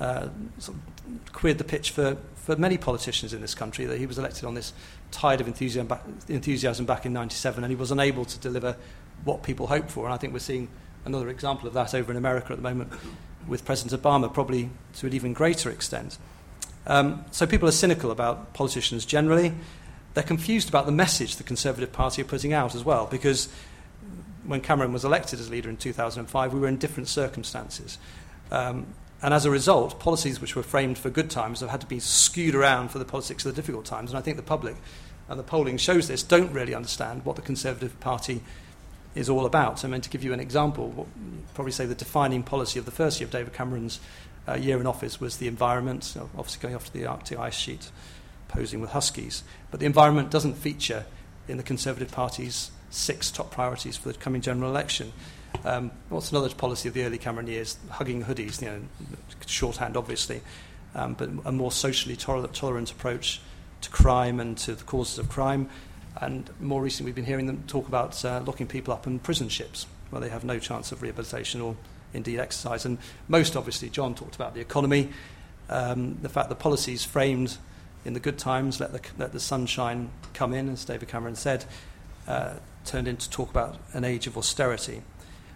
[0.00, 0.28] uh,
[0.58, 4.18] sort of queered the pitch for, for many politicians in this country, that he was
[4.18, 4.72] elected on this
[5.10, 8.76] tide of enthusiasm back, enthusiasm back in 97 and he was unable to deliver
[9.24, 10.04] what people hoped for.
[10.04, 10.68] And I think we're seeing
[11.04, 12.92] another example of that over in America at the moment
[13.46, 16.18] with President Obama, probably to an even greater extent.
[16.86, 19.54] Um, so people are cynical about politicians generally
[20.14, 23.48] they're confused about the message the Conservative Party are putting out as well, because
[24.44, 27.98] when Cameron was elected as leader in 2005, we were in different circumstances.
[28.50, 28.86] Um,
[29.22, 32.00] and as a result, policies which were framed for good times have had to be
[32.00, 34.10] skewed around for the politics of the difficult times.
[34.10, 34.76] And I think the public,
[35.28, 38.42] and the polling shows this, don't really understand what the Conservative Party
[39.14, 39.84] is all about.
[39.84, 41.06] I mean, to give you an example, what,
[41.54, 44.00] probably say the defining policy of the first year of David Cameron's
[44.46, 47.90] uh, year in office was the environment, obviously going off to the Arctic ice sheet
[48.48, 49.42] posing with Huskies.
[49.70, 51.06] But the environment doesn't feature
[51.48, 55.12] in the Conservative Party's six top priorities for the coming general election.
[55.64, 57.78] Um, what's another policy of the early Cameron years?
[57.90, 58.80] Hugging hoodies, you know,
[59.46, 60.42] shorthand, obviously,
[60.94, 63.40] um, but a more socially tolerant, tolerant approach
[63.80, 65.68] to crime and to the causes of crime.
[66.20, 69.48] And more recently, we've been hearing them talk about uh, locking people up in prison
[69.48, 71.76] ships where they have no chance of rehabilitation or
[72.12, 72.84] indeed exercise.
[72.84, 75.10] And most obviously, John talked about the economy,
[75.68, 77.56] um, the fact that policies framed
[78.04, 81.64] in the good times, let the, let the sunshine come in, as David Cameron said,
[82.28, 82.54] uh,
[82.84, 85.02] turned into talk about an age of austerity.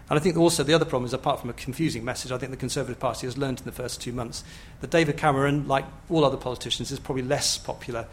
[0.09, 2.51] And I think also the other problem is, apart from a confusing message, I think
[2.51, 4.43] the Conservative Party has learned in the first two months
[4.81, 8.07] that David Cameron, like all other politicians, is probably less popular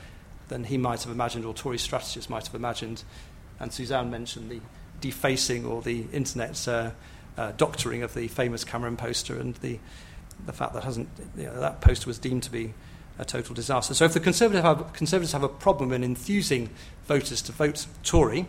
[0.49, 3.03] than he might have imagined or Tory strategists might have imagined.
[3.59, 4.61] And Suzanne mentioned the
[5.01, 6.91] defacing or the internet uh,
[7.39, 9.79] uh, doctoring of the famous Cameron poster and the,
[10.45, 12.75] the fact that hasn't, you know, that poster was deemed to be
[13.19, 13.95] a total disaster.
[13.95, 16.69] So if the Conservative have, Conservatives have a problem in enthusing
[17.07, 18.47] voters to vote Tory,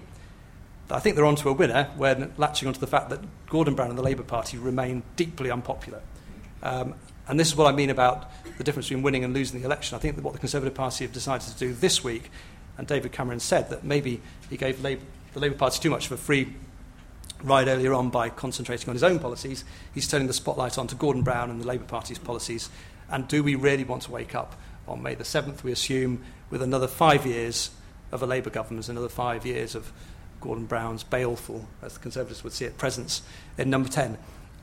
[0.89, 3.19] I think they're onto a winner when latching onto the fact that
[3.49, 6.01] Gordon Brown and the Labour Party remain deeply unpopular.
[6.63, 6.95] Um,
[7.27, 9.95] and this is what I mean about the difference between winning and losing the election.
[9.95, 12.31] I think that what the Conservative Party have decided to do this week,
[12.77, 16.13] and David Cameron said that maybe he gave Labour, the Labour Party too much of
[16.13, 16.53] a free
[17.43, 19.65] ride earlier on by concentrating on his own policies.
[19.93, 22.69] He's turning the spotlight on to Gordon Brown and the Labour Party's policies.
[23.09, 24.55] And do we really want to wake up
[24.87, 27.71] on May the 7th, we assume, with another five years
[28.11, 29.91] of a Labour government, another five years of
[30.47, 33.21] Gordon Brown's baleful, as the Conservatives would see it, presence
[33.57, 34.17] in number 10.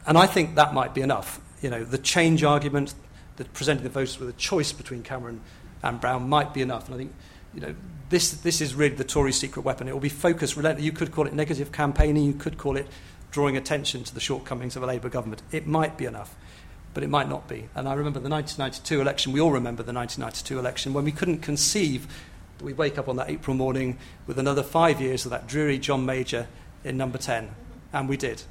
[0.06, 1.42] And I think that might be enough.
[1.60, 2.94] You know, the change argument,
[3.36, 5.42] that presenting the voters with a choice between Cameron
[5.82, 6.86] and Brown might be enough.
[6.86, 7.12] And I think,
[7.52, 7.74] you know,
[8.08, 9.86] this, this is really the Tory secret weapon.
[9.86, 10.86] It will be focused, relentless.
[10.86, 12.86] You could call it negative campaigning, you could call it
[13.30, 15.42] drawing attention to the shortcomings of a Labour government.
[15.52, 16.34] It might be enough,
[16.94, 17.68] but it might not be.
[17.74, 21.40] And I remember the 1992 election, we all remember the 1992 election, when we couldn't
[21.40, 22.06] conceive
[22.62, 26.06] we wake up on that April morning with another five years of that dreary John
[26.06, 26.46] Major
[26.84, 27.50] in number 10.
[27.92, 28.42] And we did.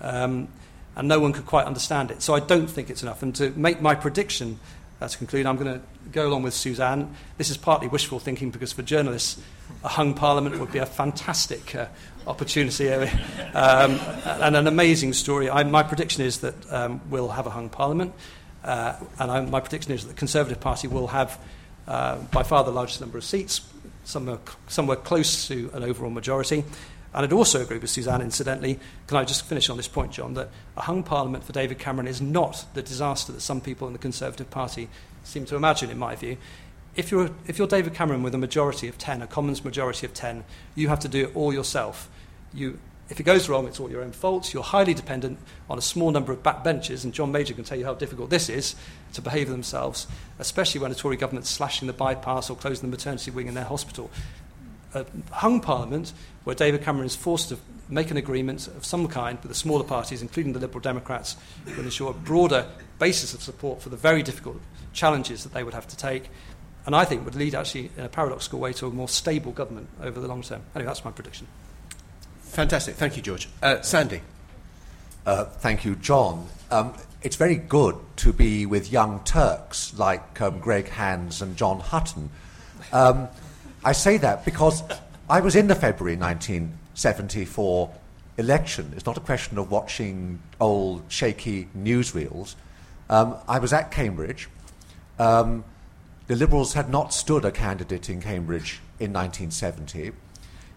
[0.00, 0.48] Um,
[0.96, 2.22] and no one could quite understand it.
[2.22, 3.22] So I don't think it's enough.
[3.22, 4.58] And to make my prediction,
[5.00, 5.80] uh, to conclude, I'm going to
[6.10, 7.14] go along with Suzanne.
[7.38, 9.40] This is partly wishful thinking because for journalists,
[9.82, 11.86] a hung parliament would be a fantastic uh,
[12.26, 13.10] opportunity um,
[13.54, 15.48] and an amazing story.
[15.48, 18.14] I, my prediction is that um, we'll have a hung parliament.
[18.62, 21.40] Uh, and I, my prediction is that the Conservative Party will have
[21.92, 23.60] uh, by far the largest number of seats,
[24.04, 26.64] somewhere, somewhere close to an overall majority.
[27.12, 28.80] And I'd also agree with Suzanne, incidentally.
[29.06, 30.32] Can I just finish on this point, John?
[30.32, 33.92] That a hung parliament for David Cameron is not the disaster that some people in
[33.92, 34.88] the Conservative Party
[35.22, 36.38] seem to imagine, in my view.
[36.96, 40.14] If you're, if you're David Cameron with a majority of 10, a Commons majority of
[40.14, 42.08] 10, you have to do it all yourself.
[42.54, 42.78] You
[43.12, 44.54] if it goes wrong, it's all your own fault.
[44.54, 45.38] You're highly dependent
[45.68, 48.48] on a small number of backbenchers, and John Major can tell you how difficult this
[48.48, 48.74] is
[49.12, 50.06] to behave themselves,
[50.38, 53.66] especially when a Tory government's slashing the bypass or closing the maternity wing in their
[53.66, 54.10] hospital.
[54.94, 57.58] A hung parliament where David Cameron is forced to
[57.90, 61.36] make an agreement of some kind with the smaller parties, including the Liberal Democrats,
[61.76, 62.66] will ensure a broader
[62.98, 64.58] basis of support for the very difficult
[64.94, 66.30] challenges that they would have to take,
[66.86, 69.90] and I think would lead actually in a paradoxical way to a more stable government
[70.00, 70.62] over the long term.
[70.74, 71.46] Anyway, that's my prediction.
[72.52, 72.96] Fantastic.
[72.96, 73.48] Thank you, George.
[73.62, 74.20] Uh, Sandy.
[75.24, 76.46] Uh, thank you, John.
[76.70, 76.92] Um,
[77.22, 82.28] it's very good to be with young Turks like um, Greg Hands and John Hutton.
[82.92, 83.28] Um,
[83.82, 84.82] I say that because
[85.30, 87.90] I was in the February 1974
[88.36, 88.92] election.
[88.96, 92.54] It's not a question of watching old shaky newsreels.
[93.08, 94.50] Um, I was at Cambridge.
[95.18, 95.64] Um,
[96.26, 100.12] the Liberals had not stood a candidate in Cambridge in 1970.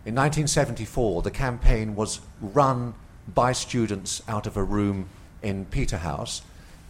[0.06, 2.94] In 1974, the campaign was run
[3.34, 5.10] by students out of a room
[5.42, 6.44] in Peterhouse,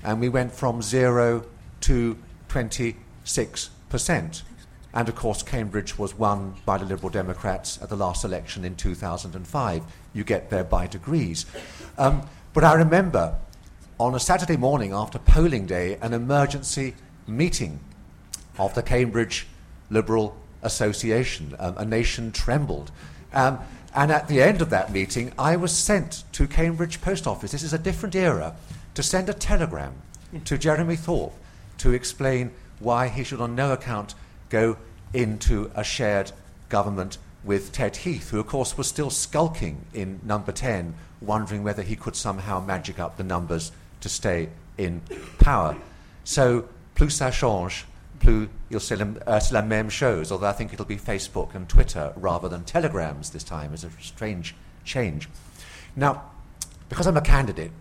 [0.03, 1.45] and we went from zero
[1.79, 2.17] to
[2.49, 4.41] 26%.
[4.93, 8.75] And of course, Cambridge was won by the Liberal Democrats at the last election in
[8.75, 9.83] 2005.
[10.13, 11.45] You get there by degrees.
[11.97, 13.35] Um, but I remember
[13.97, 16.95] on a Saturday morning after polling day, an emergency
[17.27, 17.79] meeting
[18.57, 19.47] of the Cambridge
[19.89, 20.35] Liberal
[20.65, 21.55] Association.
[21.59, 22.91] Um, a nation trembled.
[23.33, 23.59] Um,
[23.93, 27.51] and at the end of that meeting, I was sent to Cambridge Post Office.
[27.51, 28.55] This is a different era.
[28.95, 29.93] To send a telegram
[30.43, 31.33] to Jeremy Thorpe
[31.77, 34.15] to explain why he should on no account
[34.49, 34.77] go
[35.13, 36.31] into a shared
[36.69, 41.83] government with Ted Heath, who, of course, was still skulking in number 10, wondering whether
[41.83, 45.01] he could somehow magic up the numbers to stay in
[45.39, 45.77] power.
[46.23, 47.85] So, plus ça change,
[48.19, 48.49] plus
[48.79, 52.49] c'est la, uh, la même chose, although I think it'll be Facebook and Twitter rather
[52.49, 53.73] than telegrams this time.
[53.73, 55.29] It's a strange change.
[55.95, 56.23] Now,
[56.89, 57.71] because I'm a candidate,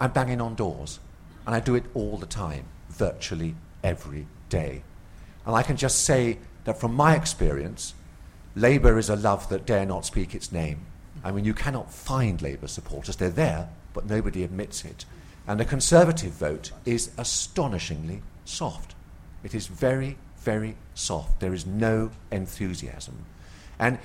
[0.00, 1.00] I'm banging on doors,
[1.46, 4.82] and I do it all the time, virtually every day.
[5.46, 7.94] And I can just say that from my experience,
[8.54, 10.86] Labour is a love that dare not speak its name.
[11.22, 13.16] I mean, you cannot find Labour supporters.
[13.16, 15.04] They're there, but nobody admits it.
[15.46, 18.94] And the Conservative vote is astonishingly soft.
[19.42, 21.40] It is very, very soft.
[21.40, 23.24] There is no enthusiasm.
[23.78, 23.98] And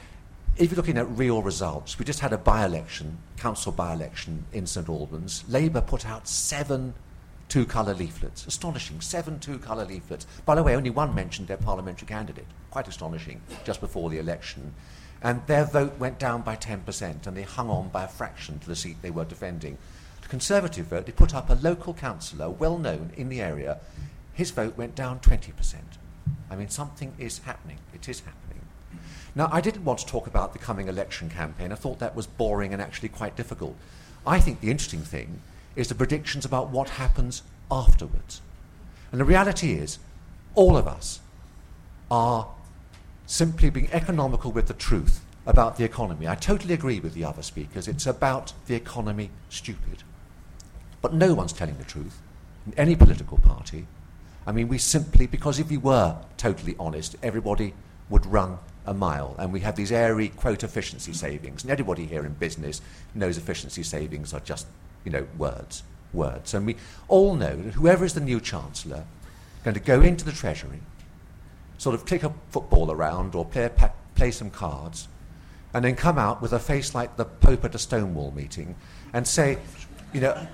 [0.58, 4.46] if you're looking at real results, we just had a by election, council by election
[4.54, 5.44] in St Albans.
[5.50, 6.94] Labour put out seven
[7.50, 8.48] two colour leaflets.
[8.48, 9.02] Astonishing.
[9.02, 10.26] Seven two colour leaflets.
[10.46, 12.48] By the way, only one mentioned their parliamentary candidate.
[12.72, 14.74] Quite astonishing, just before the election.
[15.22, 18.68] And their vote went down by 10%, and they hung on by a fraction to
[18.68, 19.78] the seat they were defending.
[20.22, 23.80] The Conservative vote, they put up a local councillor, well known in the area,
[24.36, 25.76] his vote went down 20%.
[26.52, 27.78] I mean, something is happening.
[27.94, 28.62] It is happening.
[29.34, 31.72] Now, I didn't want to talk about the coming election campaign.
[31.72, 33.76] I thought that was boring and actually quite difficult.
[34.28, 35.42] I think the interesting thing
[35.76, 38.42] is the predictions about what happens afterwards.
[39.12, 40.00] And the reality is,
[40.54, 41.20] all of us
[42.12, 42.48] are
[43.26, 46.28] simply being economical with the truth about the economy.
[46.28, 47.88] I totally agree with the other speakers.
[47.88, 50.04] It's about the economy, stupid.
[51.02, 52.22] But no one's telling the truth
[52.66, 53.88] in any political party.
[54.48, 57.74] I mean, we simply, because if we were totally honest, everybody
[58.10, 59.36] would run a mile.
[59.40, 61.64] And we have these airy quote efficiency savings.
[61.64, 62.82] And everybody here in business
[63.14, 64.68] knows efficiency savings are just,
[65.04, 65.84] you know, words,
[66.14, 66.54] words.
[66.54, 66.76] And we
[67.08, 69.06] all know that whoever is the new chancellor
[69.64, 70.80] going to go into the Treasury,
[71.80, 75.08] sort of kick a football around or play, pa- play some cards,
[75.74, 78.76] and then come out with a face like the Pope at a Stonewall meeting
[79.12, 79.58] and say,
[80.14, 80.48] you know,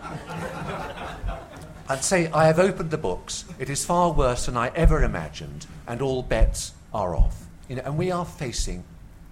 [1.91, 5.67] and say, I have opened the books, it is far worse than I ever imagined,
[5.87, 7.47] and all bets are off.
[7.67, 8.83] You know, and we are facing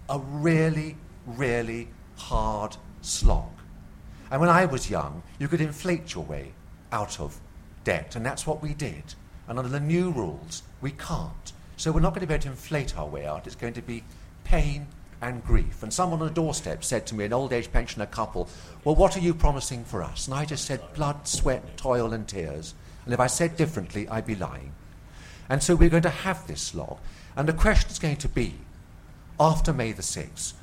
[0.09, 1.87] a really, really
[2.17, 3.49] hard slog.
[4.31, 6.51] And when I was young, you could inflate your way
[6.91, 7.39] out of
[7.83, 9.15] debt, and that's what we did.
[9.47, 11.53] And under the new rules, we can't.
[11.77, 13.47] So we're not going to be able to inflate our way out.
[13.47, 14.03] It's going to be
[14.43, 14.87] pain
[15.21, 15.83] and grief.
[15.83, 18.47] And someone on the doorstep said to me, an old age pensioner couple,
[18.83, 20.27] Well, what are you promising for us?
[20.27, 22.73] And I just said, Blood, sweat, toil, and tears.
[23.05, 24.73] And if I said differently, I'd be lying.
[25.49, 26.99] And so we're going to have this slog.
[27.35, 28.53] And the question is going to be,
[29.39, 30.53] after May the 6th,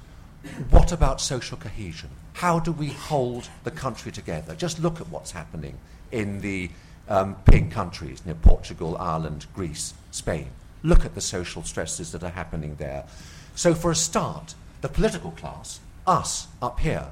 [0.70, 2.10] what about social cohesion?
[2.34, 4.54] How do we hold the country together?
[4.54, 5.78] Just look at what's happening
[6.12, 6.70] in the
[7.08, 10.48] um, pig countries, near Portugal, Ireland, Greece, Spain.
[10.82, 13.04] Look at the social stresses that are happening there.
[13.56, 17.06] So, for a start, the political class, us up here,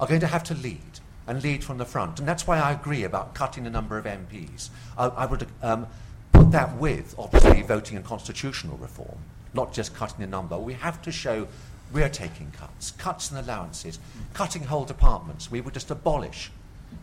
[0.00, 0.80] are going to have to lead
[1.28, 2.18] and lead from the front.
[2.18, 4.70] And that's why I agree about cutting the number of MPs.
[4.98, 5.86] I, I would um,
[6.32, 9.18] put that with, obviously, voting and constitutional reform,
[9.54, 10.58] not just cutting the number.
[10.58, 11.46] We have to show
[11.92, 14.00] we're taking cuts, cuts in allowances,
[14.32, 15.48] cutting whole departments.
[15.48, 16.50] We would just abolish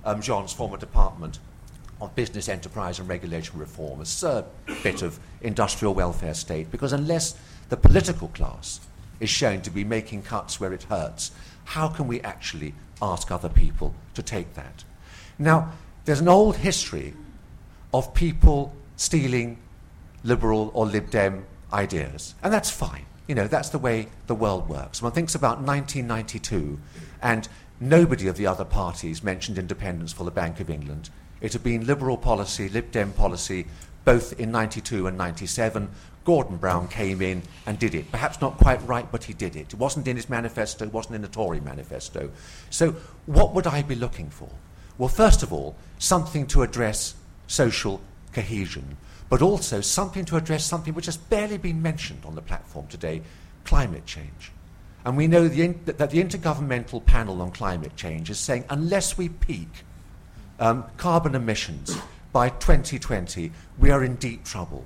[0.04, 1.40] um, John's former department
[2.02, 4.44] of business enterprise and regulation reform, a
[4.84, 7.36] bit of industrial welfare state, because unless
[7.72, 8.82] the political class
[9.22, 11.32] is shown to be making cuts where it hurts,
[11.64, 14.84] how can we actually ask other people to take that?
[15.40, 15.72] Now,
[16.04, 17.14] there's an old history
[17.94, 19.58] of people stealing
[20.26, 23.06] liberal or Lib Dem ideas, and that's fine.
[23.26, 25.02] You know, that's the way the world works.
[25.02, 26.78] One thinks about 1992,
[27.22, 27.48] and
[27.80, 31.10] nobody of the other parties mentioned independence for the Bank of England.
[31.40, 33.66] It had been Liberal policy, Lib Dem policy,
[34.04, 35.90] both in 92 and 97.
[36.24, 38.12] Gordon Brown came in and did it.
[38.12, 39.74] Perhaps not quite right, but he did it.
[39.74, 42.30] It wasn't in his manifesto, it wasn't in the Tory manifesto.
[42.70, 42.96] So,
[43.26, 44.50] what would I be looking for?
[44.98, 47.16] Well, first of all, something to address
[47.48, 48.02] social
[48.34, 48.98] cohesion,
[49.30, 53.22] but also something to address something which has barely been mentioned on the platform today
[53.64, 54.52] climate change.
[55.04, 59.30] And we know the that the Intergovernmental Panel on Climate Change is saying unless we
[59.30, 59.70] peak
[60.60, 61.98] um, carbon emissions
[62.32, 64.86] by 2020, we are in deep trouble.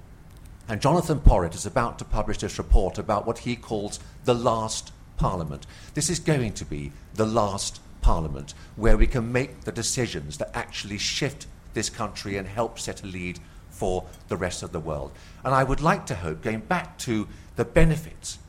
[0.67, 4.91] And Jonathan Porritt is about to publish this report about what he calls the last
[5.17, 5.67] parliament.
[5.93, 10.55] This is going to be the last parliament where we can make the decisions that
[10.55, 13.39] actually shift this country and help set a lead
[13.69, 15.11] for the rest of the world.
[15.43, 18.39] And I would like to hope, going back to the benefits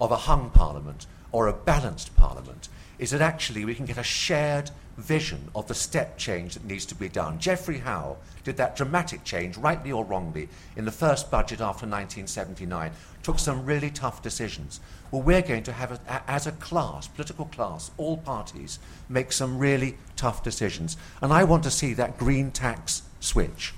[0.00, 4.02] of a hung parliament or a balanced parliament, is that actually we can get a
[4.02, 7.38] shared vision of the step change that needs to be done.
[7.38, 12.90] Geoffrey Howe did that dramatic change, rightly or wrongly, in the first budget after 1979,
[13.22, 14.80] took some really tough decisions.
[15.10, 18.78] Well, we're going to have, a, as a class, political class, all parties,
[19.08, 20.96] make some really tough decisions.
[21.22, 23.74] And I want to see that green tax switch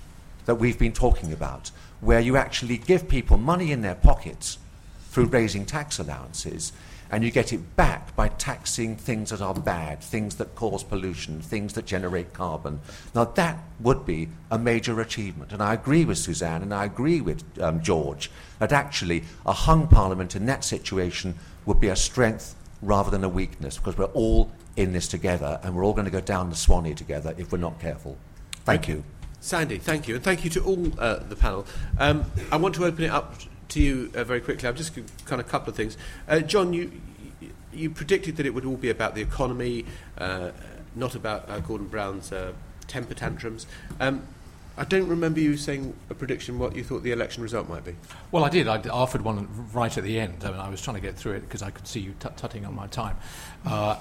[0.47, 4.59] that we've been talking about, where you actually give people money in their pockets
[5.11, 6.73] through raising tax allowances
[7.11, 11.41] and you get it back by taxing things that are bad, things that cause pollution,
[11.41, 12.81] things that generate carbon.
[13.15, 15.53] Now, that would be a major achievement.
[15.53, 19.89] And I agree with Suzanne and I agree with um, George that actually a hung
[19.89, 21.35] parliament in that situation
[21.67, 25.75] would be a strength rather than a weakness because we're all in this together and
[25.75, 28.17] we're all going to go down the Swanee together if we're not careful.
[28.65, 29.03] Thank you.
[29.41, 30.15] Sandy, thank you.
[30.15, 31.67] And thank you to all uh, the panel.
[31.99, 33.35] Um, I want to open it up
[33.71, 34.69] to you uh, very quickly.
[34.69, 35.97] I've just kind of a couple of things.
[36.29, 36.93] Uh, John, you
[37.73, 39.85] you predicted that it would all be about the economy,
[40.19, 40.51] uh,
[40.97, 42.53] not about uh, Gordon Brown's uh,
[42.89, 43.67] temper tantrums.
[44.01, 44.27] Um,
[44.77, 47.97] I don't remember you saying a prediction what you thought the election result might be.
[48.33, 48.67] Well, I did.
[48.67, 50.43] I offered one right at the end.
[50.43, 52.65] I, mean, I was trying to get through it because I could see you tutting
[52.65, 53.17] on my time.
[53.67, 53.97] Uh,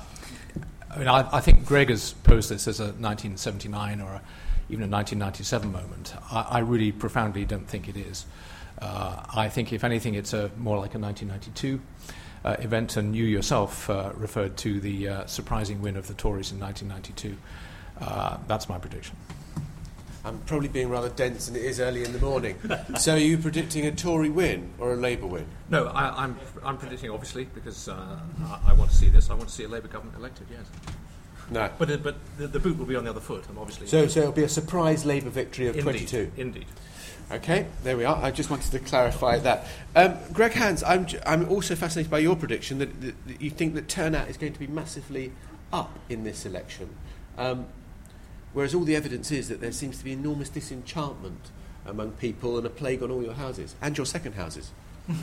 [0.89, 4.21] I mean, I, I, think Greg has posed this as a 1979 or a,
[4.69, 6.13] even a 1997 moment.
[6.31, 8.25] I, I really profoundly don't think it is.
[8.81, 11.81] Uh, I think, if anything, it's a, more like a 1992.
[12.43, 16.51] uh, event, and you yourself uh, referred to the uh, surprising win of the Tories
[16.51, 17.37] in 1992.
[17.99, 19.15] Uh, that's my prediction.
[20.23, 22.57] I'm probably being rather dense, and it is early in the morning.
[22.99, 25.45] so, are you predicting a Tory win or a Labour win?
[25.69, 29.29] No, I, am I'm, I'm predicting, obviously, because uh, I, I, want to see this.
[29.29, 30.65] I want to see a Labour government elected, yes.
[31.49, 31.69] No.
[31.79, 33.87] But, uh, but the, the, boot will be on the other foot, and obviously.
[33.87, 36.31] So, so it'll be a surprise Labour victory of indeed, 22?
[36.37, 36.65] Indeed.
[37.31, 38.17] Okay, there we are.
[38.23, 39.67] I just wanted to clarify that.
[39.95, 43.75] Um, Greg Hands, I'm, I'm also fascinated by your prediction that, that, that, you think
[43.75, 45.31] that turnout is going to be massively
[45.71, 46.89] up in this election.
[47.37, 47.67] Um,
[48.53, 51.51] Whereas all the evidence is that there seems to be enormous disenchantment
[51.85, 54.71] among people and a plague on all your houses and your second houses.
[55.09, 55.15] um,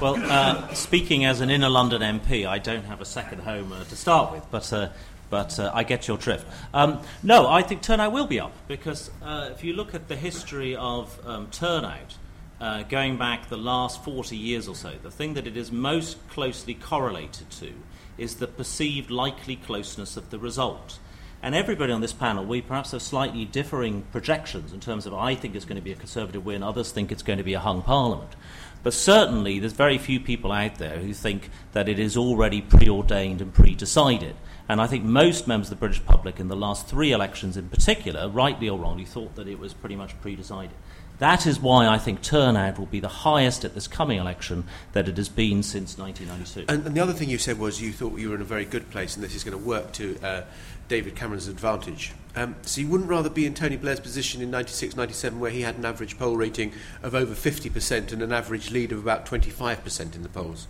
[0.00, 3.84] well, uh, speaking as an inner London MP, I don't have a second home uh,
[3.84, 4.90] to start with, but, uh,
[5.30, 6.46] but uh, I get your drift.
[6.72, 10.16] Um, no, I think turnout will be up because uh, if you look at the
[10.16, 12.16] history of um, turnout,
[12.60, 16.16] uh, going back the last 40 years or so, the thing that it is most
[16.28, 17.72] closely correlated to
[18.16, 20.98] is the perceived likely closeness of the result.
[21.40, 25.36] And everybody on this panel, we perhaps have slightly differing projections in terms of I
[25.36, 27.60] think it's going to be a Conservative win, others think it's going to be a
[27.60, 28.34] hung Parliament.
[28.82, 33.40] But certainly, there's very few people out there who think that it is already preordained
[33.40, 34.34] and pre decided.
[34.68, 37.68] And I think most members of the British public in the last three elections in
[37.68, 40.76] particular, rightly or wrongly, thought that it was pretty much pre decided.
[41.18, 45.08] That is why I think turnout will be the highest at this coming election that
[45.08, 46.72] it has been since 1992.
[46.72, 48.64] And, and the other thing you said was you thought you were in a very
[48.64, 50.42] good place and this is going to work to uh,
[50.86, 52.12] David Cameron's advantage.
[52.36, 55.62] Um, so you wouldn't rather be in Tony Blair's position in 96 97, where he
[55.62, 60.14] had an average poll rating of over 50% and an average lead of about 25%
[60.14, 60.68] in the polls?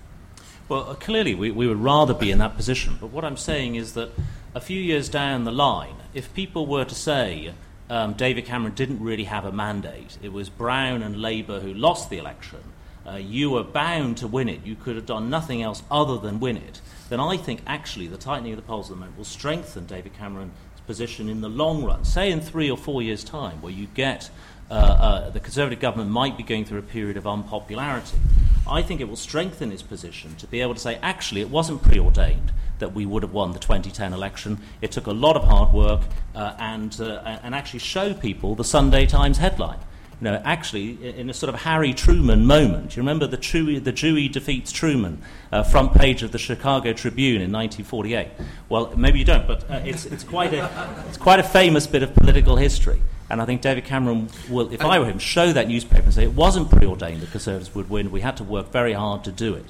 [0.68, 2.98] Well, uh, clearly, we, we would rather be in that position.
[3.00, 4.10] But what I'm saying is that
[4.54, 7.54] a few years down the line, if people were to say,
[7.88, 10.18] um, David Cameron didn't really have a mandate.
[10.20, 12.60] It was Brown and Labour who lost the election.
[13.06, 14.66] Uh, you were bound to win it.
[14.66, 16.82] You could have done nothing else other than win it.
[17.08, 20.12] Then I think actually the tightening of the polls at the moment will strengthen David
[20.18, 20.52] Cameron's
[20.86, 22.04] position in the long run.
[22.04, 24.28] Say in three or four years' time, where you get
[24.70, 28.18] uh, uh, the Conservative government might be going through a period of unpopularity.
[28.66, 31.82] I think it will strengthen his position to be able to say, actually, it wasn't
[31.82, 34.58] preordained that we would have won the 2010 election.
[34.82, 36.02] It took a lot of hard work
[36.34, 39.78] uh, and, uh, and actually show people the Sunday Times headline.
[40.20, 43.92] You know, actually, in a sort of Harry Truman moment, you remember the, Dewey, the
[43.92, 48.28] Dewey defeats Truman, uh, front page of the Chicago Tribune in 1948.
[48.68, 52.02] Well, maybe you don't, but uh, it's, it's, quite a, it's quite a famous bit
[52.02, 53.00] of political history.
[53.30, 56.24] And I think David Cameron will, if I were him, show that newspaper and say
[56.24, 58.10] it wasn't preordained that Conservatives would win.
[58.10, 59.66] We had to work very hard to do it.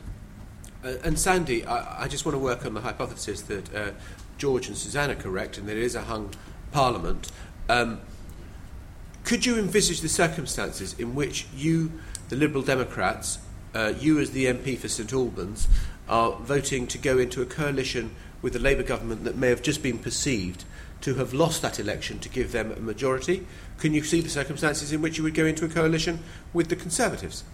[0.85, 3.91] Uh, and Sandy, I, I, just want to work on the hypothesis that uh,
[4.37, 6.31] George and Suzanne are correct and there is a hung
[6.71, 7.33] parliament.
[7.69, 8.01] Um,
[9.25, 11.93] could you envisage the circumstances in which you,
[12.29, 13.41] the Liberal Democrats,
[13.75, 15.67] uh, you as the MP for St Albans,
[16.09, 19.83] are voting to go into a coalition with the Labour government that may have just
[19.83, 20.65] been perceived
[21.01, 23.47] to have lost that election to give them a majority?
[23.79, 26.21] Can you see the circumstances in which you would go into a coalition
[26.53, 27.45] with the Conservatives?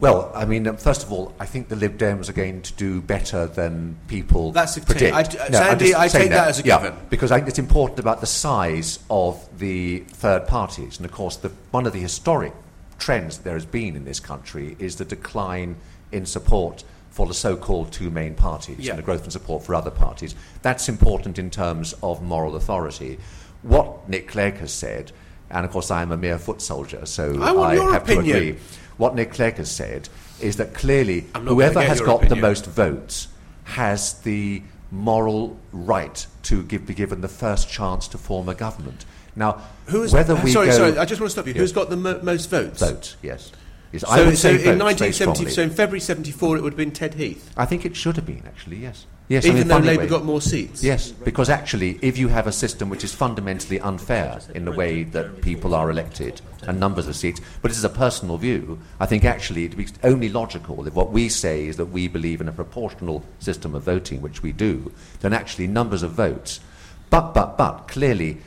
[0.00, 2.72] Well, I mean, um, first of all, I think the Lib Dems are going to
[2.72, 5.14] do better than people That's a predict.
[5.14, 6.98] I, uh, no, Sandy, I take that, that, as a yeah, given.
[7.10, 10.96] Because I think it's important about the size of the third parties.
[10.96, 12.54] And of course, the, one of the historic
[12.98, 15.76] trends that there has been in this country is the decline
[16.12, 18.92] in support for the so-called two main parties yeah.
[18.92, 20.34] and the growth and support for other parties.
[20.62, 23.18] That's important in terms of moral authority.
[23.62, 25.12] What Nick Clegg has said,
[25.50, 28.24] and of course I am a mere foot soldier, so I, I have opinion.
[28.24, 28.58] to agree
[29.00, 30.08] what Nick Clegg has said
[30.40, 32.38] is that clearly whoever has got opinion.
[32.38, 33.28] the most votes
[33.64, 39.06] has the moral right to give, be given the first chance to form a government.
[39.34, 41.54] Now, Who's, whether we sorry, go, sorry, I just want to stop you.
[41.54, 41.60] Yes.
[41.60, 42.80] Who's got the mo- most votes?
[42.80, 43.52] Votes, yes.
[43.92, 46.76] Yes so, I would so say in 1970, so in February 74, it would have
[46.76, 47.52] been Ted Heath.
[47.56, 49.06] I think it should have been, actually, yes.
[49.30, 50.08] Yes, Even I mean, though Labour way.
[50.08, 50.82] got more seats.
[50.82, 55.04] Yes, because actually, if you have a system which is fundamentally unfair in the way
[55.04, 59.06] that people are elected and numbers of seats, but this is a personal view, I
[59.06, 62.40] think actually it would be only logical if what we say is that we believe
[62.40, 66.58] in a proportional system of voting, which we do, then actually numbers of votes.
[67.08, 68.38] But, but, but, clearly,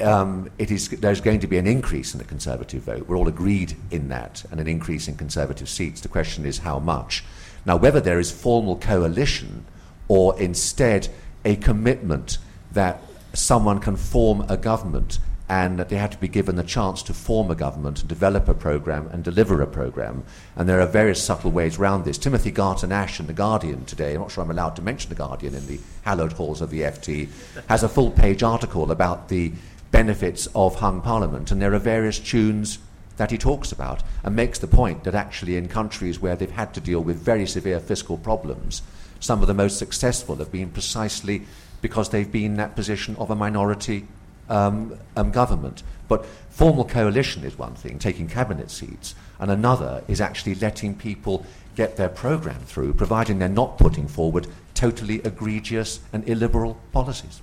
[0.00, 3.06] um, it is, there's going to be an increase in the Conservative vote.
[3.06, 6.00] We're all agreed in that, and an increase in Conservative seats.
[6.00, 7.24] The question is how much.
[7.66, 9.66] Now, whether there is formal coalition
[10.08, 11.08] or instead
[11.44, 12.38] a commitment
[12.72, 15.18] that someone can form a government
[15.50, 18.48] and that they have to be given the chance to form a government and develop
[18.48, 20.22] a program and deliver a program.
[20.54, 22.18] And there are various subtle ways around this.
[22.18, 25.16] Timothy Garton Ash in The Guardian today, I'm not sure I'm allowed to mention The
[25.16, 27.28] Guardian in the hallowed halls of the FT,
[27.68, 29.52] has a full page article about the
[29.90, 31.50] benefits of hung parliament.
[31.50, 32.78] And there are various tunes
[33.16, 36.72] that he talks about and makes the point that actually in countries where they've had
[36.74, 38.82] to deal with very severe fiscal problems,
[39.18, 41.42] some of the most successful have been precisely
[41.82, 44.06] because they've been in that position of a minority
[44.48, 45.82] um, um, government.
[46.08, 51.46] But formal coalition is one thing, taking cabinet seats, and another is actually letting people
[51.76, 57.40] get their programme through, providing they're not putting forward totally egregious and illiberal policies.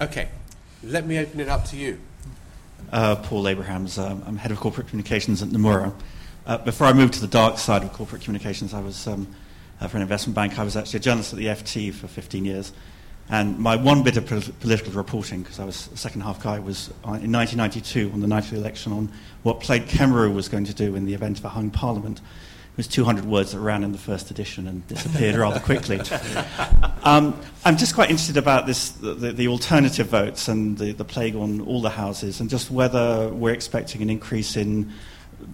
[0.00, 0.28] Okay,
[0.86, 1.98] let me open it up to you.
[2.92, 3.98] Uh, Paul Abrahams.
[3.98, 5.92] Um, I'm head of corporate communications at Nomura.
[6.46, 9.26] Uh, before I moved to the dark side of corporate communications, I was um,
[9.80, 10.58] uh, for an investment bank.
[10.58, 12.72] I was actually a journalist at the FT for 15 years.
[13.28, 14.26] And my one bit of
[14.60, 18.44] political reporting, because I was a second half guy, was in 1992 on the night
[18.44, 19.10] of the election on
[19.42, 22.20] what Plaid Cymru was going to do in the event of a hung parliament.
[22.76, 26.00] Was 200 words that ran in the first edition and disappeared rather quickly.
[27.02, 31.36] Um, I'm just quite interested about this, the, the alternative votes and the, the plague
[31.36, 34.92] on all the houses, and just whether we're expecting an increase in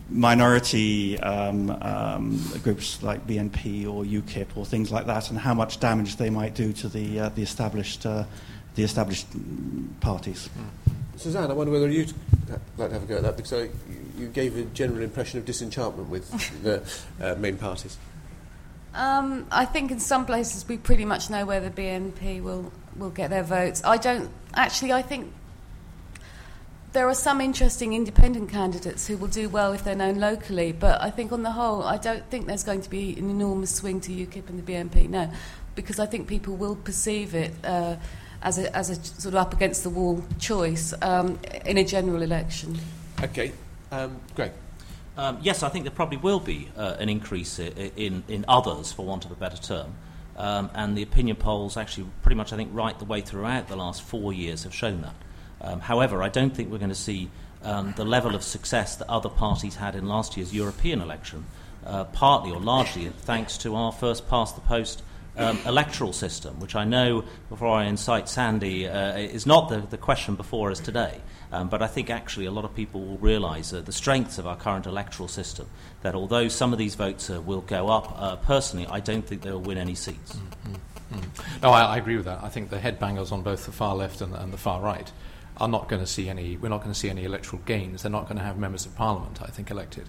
[0.08, 5.78] minority um, um, groups like BNP or UKIP or things like that, and how much
[5.78, 8.24] damage they might do to the, uh, the established, uh,
[8.74, 9.26] the established
[10.00, 10.48] parties.
[11.16, 12.12] Suzanne, I wonder whether you'd
[12.76, 13.68] like to have a go at that because I,
[14.18, 16.82] you gave a general impression of disenchantment with the
[17.20, 17.96] uh, main parties.
[18.94, 23.10] Um, I think in some places we pretty much know where the BNP will, will
[23.10, 23.82] get their votes.
[23.84, 24.92] I don't actually.
[24.92, 25.32] I think
[26.92, 31.00] there are some interesting independent candidates who will do well if they're known locally, but
[31.00, 34.00] I think on the whole, I don't think there's going to be an enormous swing
[34.02, 35.30] to UKIP and the BNP, no,
[35.74, 37.96] because I think people will perceive it uh,
[38.43, 42.22] as, a, as a sort of up against the wall choice um, in a general
[42.22, 42.78] election.
[43.22, 43.53] Okay,
[43.90, 44.53] um, Greg.
[45.16, 48.93] Um, yes, I think there probably will be uh, an increase in, in, in, others,
[48.93, 49.95] for want of a better term.
[50.36, 53.76] Um, and the opinion polls, actually, pretty much, I think, right the way throughout the
[53.76, 55.14] last four years have shown that.
[55.61, 57.30] Um, however, I don't think we're going to see
[57.62, 61.45] um, the level of success that other parties had in last year's European election,
[61.84, 65.03] uh, partly or largely thanks to our first past the post
[65.37, 69.97] um, electoral system, which I know, before I incite Sandy, uh, is not the, the
[69.97, 71.20] question before us today.
[71.53, 74.47] Um, but I think actually a lot of people will realise uh, the strengths of
[74.47, 75.68] our current electoral system.
[76.03, 79.43] That although some of these votes uh, will go up, uh, personally, I don't think
[79.43, 80.35] they'll win any seats.
[80.35, 80.74] Mm-hmm.
[81.14, 81.62] Mm.
[81.62, 82.43] No, I, I, agree with that.
[82.43, 85.12] I think the headbangers on both the far left and, and the far right
[85.59, 88.03] are not going to see any, we're not going to see any electoral gains.
[88.03, 90.09] They're not going to have members of parliament, I think, elected.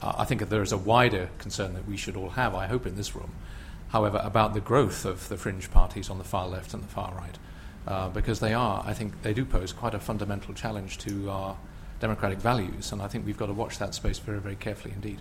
[0.00, 2.66] Uh, I think that there is a wider concern that we should all have, I
[2.66, 3.32] hope, in this room,
[3.90, 7.12] however, about the growth of the fringe parties on the far left and the far
[7.14, 7.38] right.
[7.86, 11.56] Uh, because they are, I think, they do pose quite a fundamental challenge to our
[11.98, 15.20] democratic values, and I think we've got to watch that space very, very carefully indeed.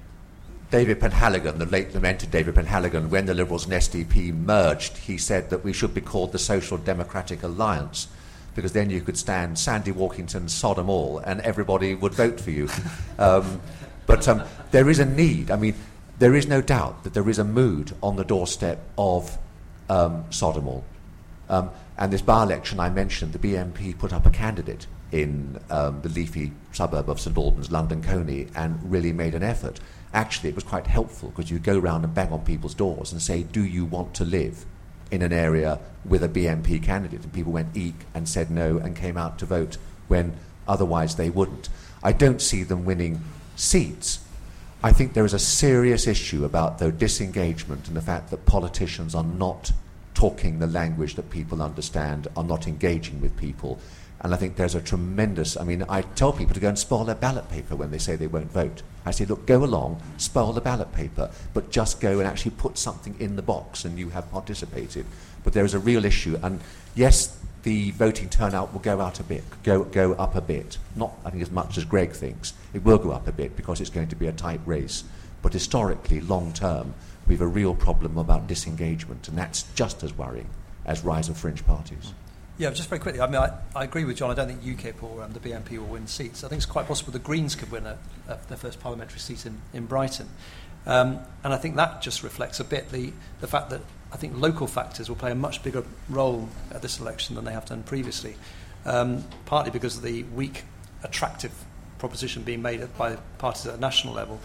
[0.72, 5.49] David Penhaligon, the late lamented David Penhaligon, when the Liberals and SDP merged, he said
[5.49, 8.07] that we should be called the Social Democratic Alliance
[8.55, 12.70] because then you could stand Sandy Walkington, Sodom all, and everybody would vote for you.
[13.17, 13.59] Um,
[14.05, 15.51] but um, there is a need.
[15.51, 15.76] I mean,
[16.20, 19.38] there is no doubt that there is a mood on the doorstep of
[19.89, 20.84] um, Sodom all.
[21.49, 26.01] Um, and this by election I mentioned, the BNP put up a candidate in um,
[26.01, 29.80] the leafy suburb of St Albans, London Colney, and really made an effort.
[30.13, 33.22] Actually, it was quite helpful because you go around and bang on people's doors and
[33.22, 34.65] say, Do you want to live
[35.09, 38.95] in an area with a BNP candidate, and people went eek and said no and
[38.95, 41.70] came out to vote when otherwise they wouldn't.
[42.03, 43.24] I don't see them winning
[43.55, 44.20] seats.
[44.82, 49.13] I think there is a serious issue about the disengagement and the fact that politicians
[49.13, 49.73] are not
[50.13, 53.77] talking the language that people understand, are not engaging with people.
[54.21, 55.57] And I think there's a tremendous.
[55.57, 58.15] I mean, I tell people to go and spoil their ballot paper when they say
[58.15, 58.82] they won't vote.
[59.05, 62.77] I say, look, go along, spoil the ballot paper, but just go and actually put
[62.77, 65.05] something in the box and you have participated.
[65.43, 66.38] But there is a real issue.
[66.41, 66.61] And
[66.95, 67.38] yes,
[67.70, 70.80] the voting turnout will go out a bit, go, go up a bit.
[70.95, 72.53] Not, I think, as much as Greg thinks.
[72.74, 75.03] It will go up a bit because it's going to be a tight race.
[75.43, 76.95] But historically, long term,
[77.28, 80.49] we have a real problem about disengagement, and that's just as worrying
[80.84, 82.11] as rise of fringe parties.
[82.57, 83.22] Yeah, just very quickly.
[83.22, 84.32] I mean, I, I agree with John.
[84.32, 86.43] I don't think UKIP or um, the BNP will win seats.
[86.43, 89.45] I think it's quite possible the Greens could win a, a, their first parliamentary seat
[89.45, 90.28] in, in Brighton.
[90.88, 93.82] Um, and I think that just reflects a bit the, the fact that
[94.12, 97.53] I think local factors will play a much bigger role at this election than they
[97.53, 98.36] have done previously.
[98.86, 100.64] Um, partly because of the weak,
[101.03, 101.51] attractive
[101.99, 104.39] proposition being made by parties at a national level.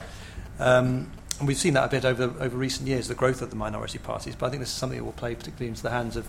[0.58, 3.56] Um, and we've seen that a bit over, over recent years, the growth of the
[3.56, 4.36] minority parties.
[4.36, 6.28] But I think this is something that will play particularly into the hands of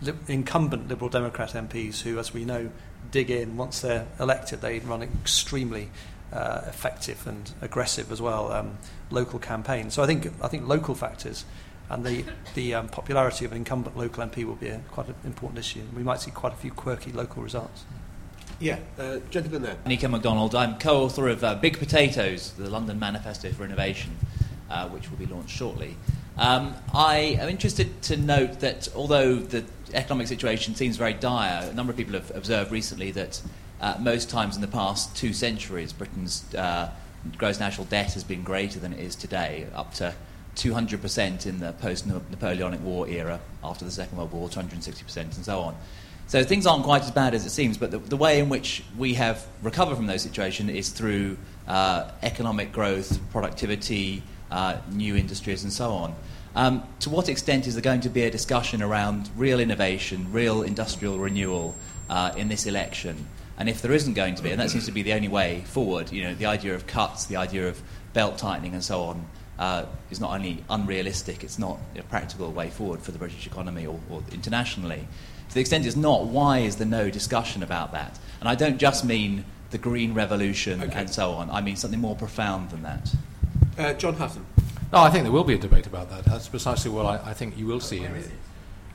[0.00, 2.70] li- incumbent Liberal Democrat MPs who, as we know,
[3.10, 3.56] dig in.
[3.56, 5.90] Once they're elected, they run extremely
[6.32, 8.78] uh, effective and aggressive as well um,
[9.10, 9.94] local campaigns.
[9.94, 11.44] So I think I think local factors
[11.90, 12.24] and the
[12.54, 15.82] the um, popularity of an incumbent local MP will be a, quite an important issue.
[15.94, 17.84] We might see quite a few quirky local results.
[18.60, 19.76] Yeah, uh, gentleman there.
[19.86, 20.54] Nico MacDonald.
[20.54, 24.16] I'm co-author of uh, Big Potatoes, the London Manifesto for Innovation,
[24.70, 25.96] uh, which will be launched shortly.
[26.36, 29.64] Um, I am interested to note that although the
[29.94, 33.40] economic situation seems very dire, a number of people have observed recently that
[33.80, 36.90] uh, most times in the past two centuries, Britain's uh,
[37.36, 40.14] gross national debt has been greater than it is today, up to
[40.56, 45.60] 200% in the post Napoleonic War era, after the Second World War, 260%, and so
[45.60, 45.76] on.
[46.26, 48.84] So things aren't quite as bad as it seems, but the, the way in which
[48.96, 51.36] we have recovered from those situations is through
[51.66, 56.14] uh, economic growth, productivity, uh, new industries, and so on.
[56.54, 60.62] Um, to what extent is there going to be a discussion around real innovation, real
[60.62, 61.74] industrial renewal
[62.08, 63.26] uh, in this election?
[63.56, 65.62] And if there isn't going to be, and that seems to be the only way
[65.66, 67.80] forward, you know, the idea of cuts, the idea of
[68.12, 69.26] belt tightening, and so on,
[69.60, 73.86] uh, is not only unrealistic, it's not a practical way forward for the British economy
[73.86, 75.06] or, or internationally.
[75.50, 78.18] To the extent it's not, why is there no discussion about that?
[78.40, 81.00] And I don't just mean the Green Revolution okay.
[81.00, 83.14] and so on, I mean something more profound than that.
[83.78, 84.46] Uh, John Hutton.
[84.92, 86.24] No, I think there will be a debate about that.
[86.24, 88.02] That's precisely what I, I think you will see.
[88.02, 88.24] In,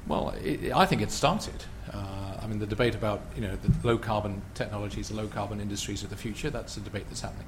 [0.08, 1.64] well, it, I think it started.
[1.94, 5.62] Uh, I mean, the debate about you know the low carbon technologies, the low carbon
[5.62, 6.50] industries of the future.
[6.50, 7.48] That's a debate that's happening.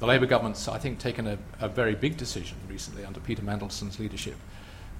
[0.00, 3.98] The Labour government's, I think, taken a, a very big decision recently under Peter Mandelson's
[4.00, 4.36] leadership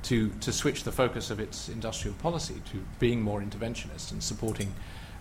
[0.04, 4.72] to, to switch the focus of its industrial policy to being more interventionist and supporting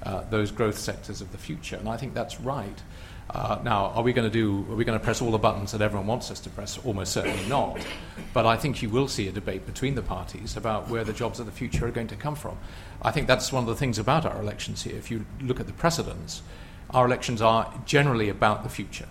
[0.04, 1.78] uh, those growth sectors of the future.
[1.78, 2.82] And I think that's right.
[3.30, 4.70] Uh, now, are we going to do?
[4.70, 6.78] Are we going to press all the buttons that everyone wants us to press?
[6.86, 7.80] Almost certainly not.
[8.34, 11.40] But I think you will see a debate between the parties about where the jobs
[11.40, 12.58] of the future are going to come from.
[13.02, 14.98] I think that's one of the things about our elections here.
[14.98, 16.42] If you look at the precedents,
[16.90, 19.08] our elections are generally about the future.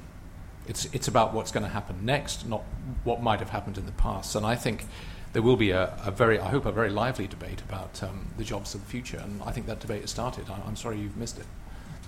[0.67, 2.63] It's it's about what's going to happen next, not
[3.05, 4.35] what might have happened in the past.
[4.35, 4.85] And I think
[5.33, 8.45] there will be a, a, very, I hope, a very lively debate about um, the
[8.45, 10.47] jobs of the future, and I think that debate has started.
[10.51, 11.47] I, am sorry you've missed it.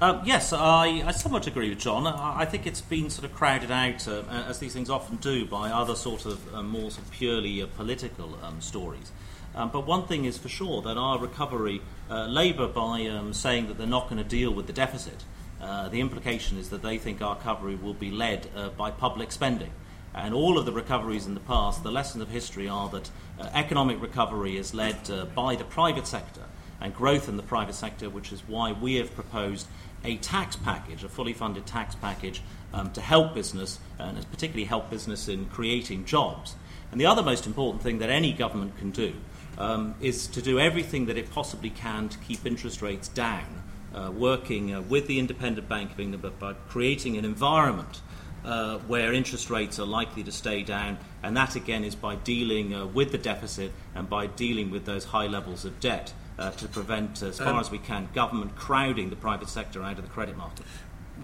[0.01, 2.07] Um, yes, I, I, somewhat agree with John.
[2.07, 5.47] I, I, think it's been sort of crowded out, uh, as these things often do,
[5.47, 9.13] by other sort of uh, more sort of purely uh, political um, stories.
[9.55, 11.81] Um, but one thing is for sure that our recovery,
[12.11, 15.25] uh, Labour, by um, saying that they're not going to deal with the deficit,
[15.65, 19.33] uh, the implication is that they think our recovery will be led uh, by public
[19.33, 19.71] spending.
[20.15, 23.11] And all of the recoveries in the past, the lessons of history are that
[23.41, 26.43] uh, economic recovery is led uh, by the private sector
[26.81, 29.67] and growth in the private sector, which is why we have proposed
[30.05, 32.43] a tax package, a fully funded tax package,
[32.75, 36.57] um, to help business, and particularly help business in creating jobs.
[36.93, 39.15] And the other most important thing that any government can do
[39.57, 43.64] um, is to do everything that it possibly can to keep interest rates down,
[43.95, 48.01] uh, working uh, with the independent bank of England, but by creating an environment
[48.45, 52.75] uh, where interest rates are likely to stay down, and that again is by dealing
[52.75, 56.69] uh, with the deficit and by dealing with those high levels of debt uh, to
[56.69, 60.11] prevent, as far um, as we can, government crowding the private sector out of the
[60.11, 60.67] credit market.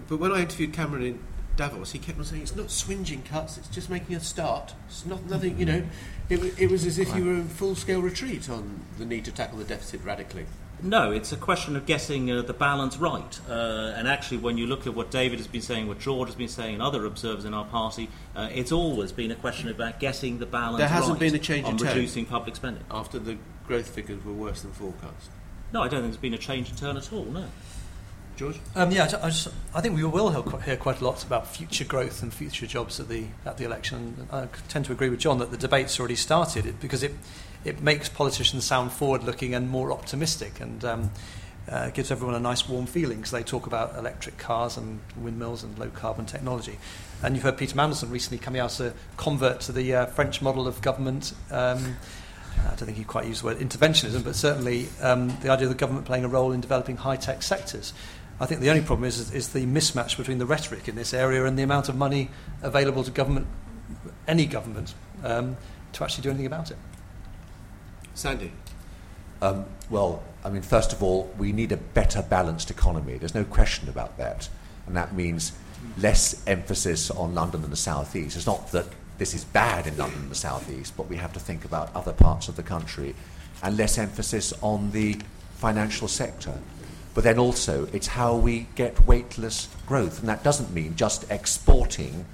[0.07, 1.19] But when I interviewed Cameron in
[1.57, 4.73] Davos, he kept on saying it's not swinging cuts; it's just making a start.
[4.87, 5.83] It's not nothing, you know.
[6.29, 9.57] It, it was as if you were in full-scale retreat on the need to tackle
[9.57, 10.45] the deficit radically.
[10.83, 13.39] No, it's a question of getting uh, the balance right.
[13.47, 16.35] Uh, and actually, when you look at what David has been saying, what George has
[16.35, 19.99] been saying, and other observers in our party, uh, it's always been a question about
[19.99, 22.83] getting the balance There hasn't right been a change in tone reducing public spending.
[22.89, 25.29] After the growth figures were worse than forecast.
[25.71, 27.45] No, I don't think there's been a change in tone at all, no.
[28.35, 28.59] George?
[28.75, 32.23] Um, yeah, I, just, I, think we will hear quite a lot about future growth
[32.23, 34.27] and future jobs at the, at the election.
[34.31, 37.13] I tend to agree with John that the debate's already started because it
[37.63, 41.11] it makes politicians sound forward looking and more optimistic and um,
[41.69, 45.63] uh, gives everyone a nice warm feeling because they talk about electric cars and windmills
[45.63, 46.77] and low carbon technology.
[47.23, 50.41] And you've heard Peter Mandelson recently coming out as a convert to the uh, French
[50.41, 51.33] model of government.
[51.51, 51.97] Um,
[52.59, 55.69] I don't think he quite used the word interventionism, but certainly um, the idea of
[55.69, 57.93] the government playing a role in developing high tech sectors.
[58.39, 61.45] I think the only problem is, is the mismatch between the rhetoric in this area
[61.45, 62.31] and the amount of money
[62.63, 63.45] available to government,
[64.27, 65.57] any government, um,
[65.93, 66.77] to actually do anything about it.
[68.13, 68.51] Sandy?
[69.41, 73.17] Um, well, I mean, first of all, we need a better balanced economy.
[73.17, 74.49] There's no question about that.
[74.87, 75.53] And that means
[75.97, 78.35] less emphasis on London and the South East.
[78.35, 78.85] It's not that
[79.17, 81.95] this is bad in London and the South East, but we have to think about
[81.95, 83.15] other parts of the country.
[83.63, 85.19] And less emphasis on the
[85.57, 86.57] financial sector.
[87.13, 90.19] But then also, it's how we get weightless growth.
[90.19, 92.25] And that doesn't mean just exporting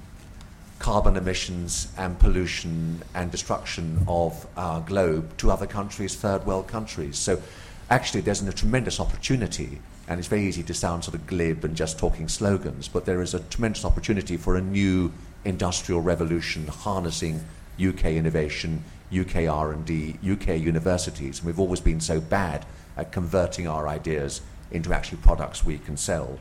[0.78, 7.18] carbon emissions and pollution and destruction of our globe to other countries, third world countries.
[7.18, 7.42] So
[7.90, 11.74] actually there's a tremendous opportunity, and it's very easy to sound sort of glib and
[11.76, 15.12] just talking slogans, but there is a tremendous opportunity for a new
[15.44, 17.44] industrial revolution harnessing
[17.80, 18.84] UK innovation,
[19.16, 22.66] UK R&D, UK universities, and we've always been so bad
[22.96, 26.38] at converting our ideas into actually products we can sell.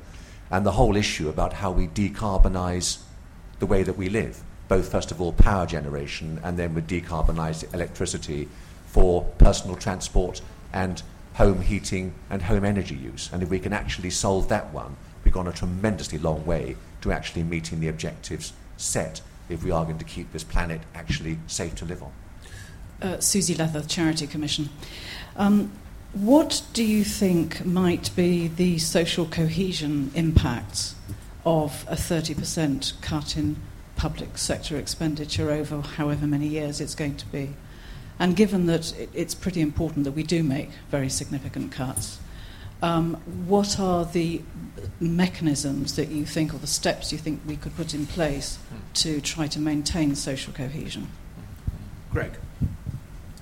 [0.49, 2.99] And the whole issue about how we decarbonise
[3.59, 7.73] the way that we live, both first of all power generation and then with decarbonised
[7.73, 8.47] electricity
[8.85, 10.41] for personal transport
[10.73, 11.01] and
[11.35, 13.29] home heating and home energy use.
[13.31, 17.11] And if we can actually solve that one, we've gone a tremendously long way to
[17.11, 21.75] actually meeting the objectives set if we are going to keep this planet actually safe
[21.75, 22.11] to live on.
[23.01, 24.69] Uh, Suzi Leather, Charity Commission.
[25.35, 25.71] Um,
[26.13, 30.95] what do you think might be the social cohesion impacts
[31.47, 33.55] of a 30% cut in
[33.95, 37.53] public sector expenditure over however many years it's going to be?
[38.19, 42.19] And given that it's pretty important that we do make very significant cuts,
[42.81, 43.13] um,
[43.47, 44.41] what are the
[44.99, 48.59] mechanisms that you think, or the steps you think we could put in place
[48.95, 51.07] to try to maintain social cohesion?
[52.11, 52.33] Greg.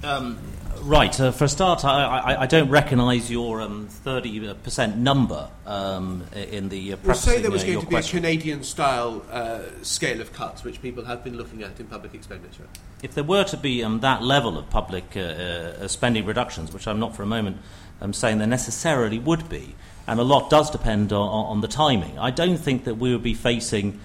[0.04, 0.38] Um,
[0.84, 1.20] right.
[1.20, 6.70] Uh, for a start, I, I, I don't recognise your um, 30% number um, in
[6.70, 8.02] the uh, Well, say there was uh, going to be a.
[8.02, 12.68] Canadian-style uh, scale of cuts, which people have been looking at in public expenditure.
[13.04, 16.88] If there were to be um, that level of public uh, uh, spending reductions, which
[16.88, 17.58] I'm not for a moment
[18.02, 19.76] um, saying there necessarily would be,
[20.08, 23.24] and a lot does depend on, on the timing, I don't think that we would
[23.24, 24.00] be facing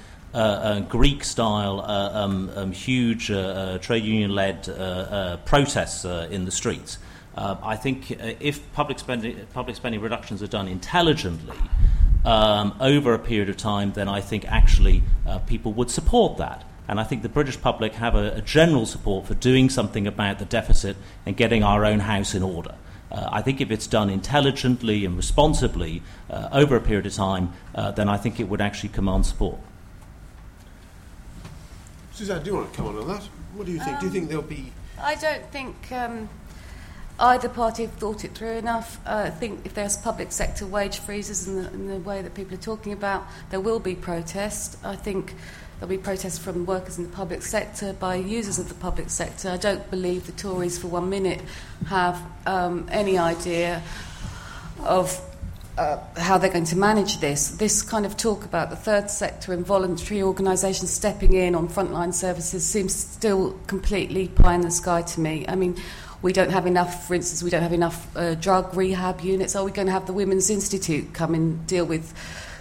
[0.88, 6.98] Greek style, um, um, huge uh, uh, trade union led uh, protests in the streets.
[7.36, 11.56] I think if public spending, public spending reductions are done intelligently
[12.24, 16.64] um, over a period of time, then I think actually uh, people would support that.
[16.86, 20.38] And I think the British public have a, a general support for doing something about
[20.38, 22.74] the deficit and getting our own house in order.
[23.10, 27.52] Uh, I think if it's done intelligently and responsibly uh, over a period of time,
[27.74, 29.58] then I think it would actually command support.
[32.20, 33.22] Suzanne, do you want to come on on that?
[33.54, 33.98] What do you think?
[33.98, 34.70] do you think there'll be...
[35.00, 36.28] I don't think um,
[37.18, 39.00] either party have thought it through enough.
[39.06, 42.34] Uh, I think if there's public sector wage freezes in the, in the way that
[42.34, 44.76] people are talking about, there will be protest.
[44.84, 45.34] I think
[45.78, 49.48] there'll be protests from workers in the public sector by users of the public sector.
[49.48, 51.40] I don't believe the Tories for one minute
[51.86, 53.82] have um, any idea
[54.80, 55.18] of
[55.78, 57.48] uh, how they're going to manage this.
[57.48, 62.12] This kind of talk about the third sector and voluntary organisations stepping in on frontline
[62.12, 65.44] services seems still completely pie in the sky to me.
[65.48, 65.76] I mean,
[66.22, 69.56] we don't have enough, for instance, we don't have enough uh, drug rehab units.
[69.56, 72.12] Are we going to have the Women's Institute come and deal with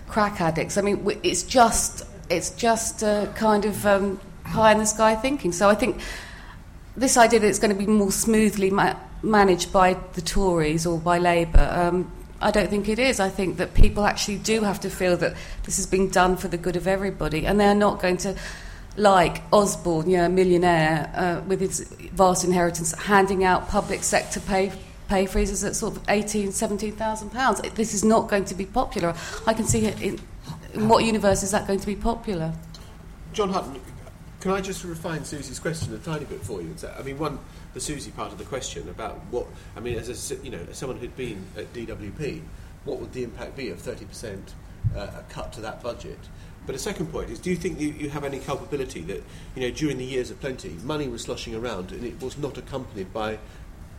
[0.08, 0.78] crack addicts?
[0.78, 5.52] I mean, it's just, it's just uh, kind of um, pie in the sky thinking.
[5.52, 6.00] So I think
[6.96, 10.98] this idea that it's going to be more smoothly ma- managed by the Tories or
[10.98, 12.12] by Labour, um,
[12.42, 13.20] I don't think it is.
[13.20, 16.48] I think that people actually do have to feel that this is being done for
[16.48, 18.36] the good of everybody, and they're not going to,
[18.96, 21.82] like Osborne, you know, a millionaire uh, with his
[22.14, 24.72] vast inheritance, handing out public sector pay
[25.10, 27.60] pay freezes at sort of 18, 17,000 pounds.
[27.74, 29.16] This is not going to be popular.
[29.48, 30.20] I can see it in,
[30.74, 32.54] in what universe is that going to be popular?
[33.34, 33.82] John Hutton,
[34.40, 36.76] can I just refine Susie's question a tiny bit for you?
[36.98, 37.40] I mean, one,
[37.74, 39.46] the Susie part of the question about what,
[39.76, 42.42] I mean, as a, you know, as someone who'd been at DWP,
[42.86, 44.42] what would the impact be of 30%
[44.96, 46.18] uh, cut to that budget?
[46.66, 49.24] But a second point is, do you think you, you have any culpability that,
[49.56, 52.58] you know, during the years of plenty, money was sloshing around and it was not
[52.58, 53.40] accompanied by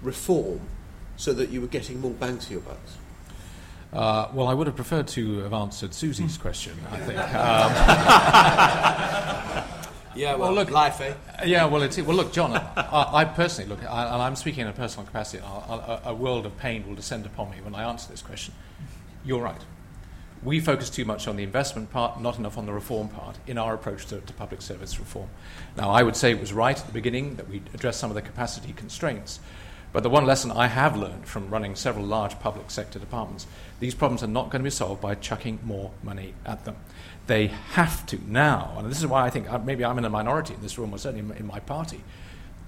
[0.02, 0.60] reform
[1.16, 2.96] so that you were getting more bang for your bucks?
[3.92, 7.18] Uh, well, I would have preferred to have answered Susie's question, I think.
[9.60, 11.14] Um, Yeah, well, look, life, eh?
[11.44, 14.66] Yeah, well, it's, well, look, John, I, I personally look, I, and I'm speaking in
[14.66, 15.42] a personal capacity.
[15.44, 18.54] A world of pain will descend upon me when I answer this question.
[19.24, 19.60] You're right.
[20.42, 23.58] We focus too much on the investment part, not enough on the reform part in
[23.58, 25.28] our approach to, to public service reform.
[25.76, 28.14] Now, I would say it was right at the beginning that we address some of
[28.14, 29.38] the capacity constraints.
[29.92, 33.46] But the one lesson I have learned from running several large public sector departments,
[33.80, 36.76] these problems are not going to be solved by chucking more money at them.
[37.26, 40.10] They have to now, and this is why I think uh, maybe I'm in a
[40.10, 42.02] minority in this room, or certainly in my party.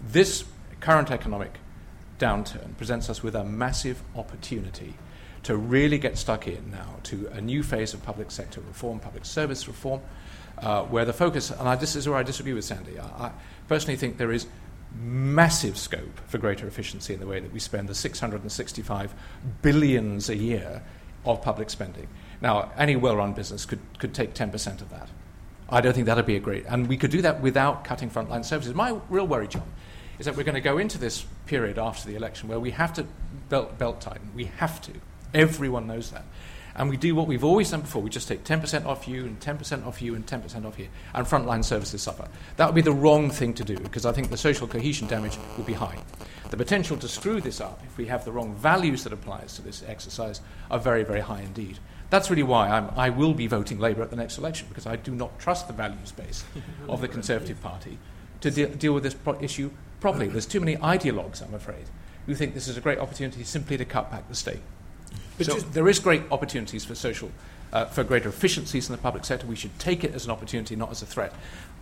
[0.00, 0.44] This
[0.80, 1.58] current economic
[2.18, 4.94] downturn presents us with a massive opportunity
[5.44, 9.24] to really get stuck in now to a new phase of public sector reform, public
[9.24, 10.00] service reform,
[10.58, 13.32] uh, where the focus, and I, this is where I disagree with Sandy, I, I
[13.68, 14.46] personally think there is
[15.00, 19.14] massive scope for greater efficiency in the way that we spend the 665
[19.62, 20.82] billions a year
[21.24, 22.08] of public spending.
[22.40, 25.08] Now, any well-run business could, could take 10% of that.
[25.68, 28.44] I don't think that'd be a great, and we could do that without cutting frontline
[28.44, 28.74] services.
[28.74, 29.72] My real worry, John,
[30.18, 32.92] is that we're going to go into this period after the election where we have
[32.94, 33.06] to
[33.48, 34.30] belt, belt tighten.
[34.34, 34.92] We have to.
[35.32, 36.24] Everyone knows that.
[36.74, 38.02] And we do what we've always done before.
[38.02, 40.88] We just take 10% off you, and 10% off you, and 10% off here.
[41.14, 42.28] And frontline services suffer.
[42.56, 45.38] That would be the wrong thing to do, because I think the social cohesion damage
[45.56, 45.98] will be high.
[46.50, 49.62] the potential to screw this up if we have the wrong values that applies to
[49.62, 51.78] this exercise are very, very high indeed.
[52.10, 54.96] That's really why I'm, I will be voting Labour at the next election, because I
[54.96, 56.44] do not trust the values base
[56.88, 57.98] of the Conservative Party
[58.42, 59.70] to de- deal with this pro- issue
[60.00, 60.28] properly.
[60.28, 61.84] There's too many ideologues, I'm afraid,
[62.26, 64.60] who think this is a great opportunity simply to cut back the state.
[65.38, 67.30] But so there is great opportunities for social,
[67.72, 69.46] uh, for greater efficiencies in the public sector.
[69.46, 71.32] We should take it as an opportunity, not as a threat.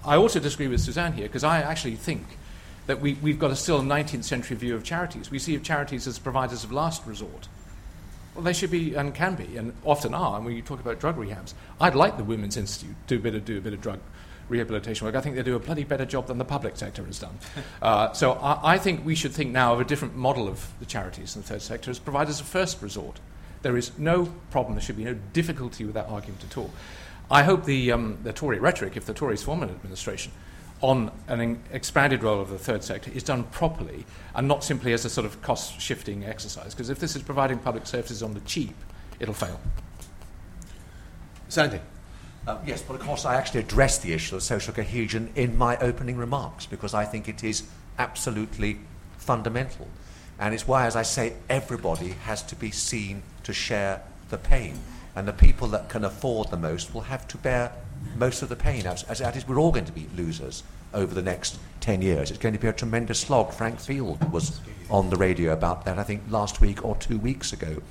[0.04, 2.24] I also disagree with Suzanne here because I actually think
[2.86, 5.30] that we, we've got a still 19th century view of charities.
[5.30, 7.48] We see of charities as providers of last resort.
[8.34, 10.36] Well, they should be and can be, and often are.
[10.36, 13.22] And when you talk about drug rehabs, I'd like the Women's Institute to do a
[13.22, 14.00] bit of, do a bit of drug
[14.50, 15.14] rehabilitation work.
[15.14, 17.38] I think they do a bloody better job than the public sector has done.
[17.80, 20.84] Uh, so I, I think we should think now of a different model of the
[20.84, 23.18] charities in the third sector as providers of first resort.
[23.62, 26.70] There is no problem, there should be no difficulty with that argument at all.
[27.30, 30.32] I hope the, um, the Tory rhetoric, if the Tories form an administration,
[30.82, 35.04] on an expanded role of the third sector is done properly and not simply as
[35.04, 36.74] a sort of cost shifting exercise.
[36.74, 38.74] Because if this is providing public services on the cheap,
[39.18, 39.60] it'll fail.
[41.48, 41.80] Sandy.
[42.46, 45.76] Uh, yes, but of course, I actually addressed the issue of social cohesion in my
[45.78, 47.64] opening remarks because I think it is
[47.98, 48.78] absolutely
[49.18, 49.88] fundamental.
[50.38, 54.78] And it's why, as I say, everybody has to be seen to share the pain.
[55.14, 57.72] And the people that can afford the most will have to bear
[58.16, 58.86] most of the pain.
[58.86, 60.62] As, as that is, we're all going to be losers
[60.94, 62.30] over the next 10 years.
[62.30, 63.52] It's going to be a tremendous slog.
[63.52, 67.52] Frank Field was on the radio about that, I think, last week or two weeks
[67.52, 67.82] ago.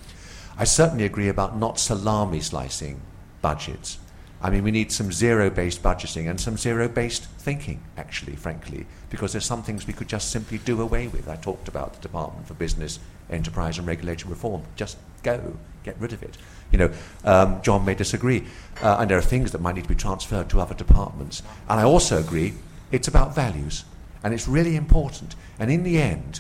[0.58, 3.00] I certainly agree about not salami slicing
[3.42, 4.00] budgets.
[4.42, 8.86] I mean, we need some zero based budgeting and some zero based thinking, actually, frankly,
[9.10, 11.28] because there's some things we could just simply do away with.
[11.28, 14.64] I talked about the Department for Business, Enterprise and Regulatory Reform.
[14.78, 16.38] Just go, get rid of it.
[16.72, 16.92] You know,
[17.26, 18.46] um, John may disagree,
[18.82, 21.44] uh, and there are things that might need to be transferred to other departments.
[21.68, 22.54] And I also agree
[22.92, 23.84] it's about values,
[24.24, 25.36] and it's really important.
[25.60, 26.40] And in the end,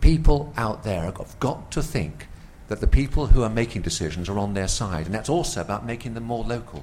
[0.00, 2.26] people out there have got to think
[2.68, 5.06] that the people who are making decisions are on their side.
[5.06, 6.82] And that's also about making them more local.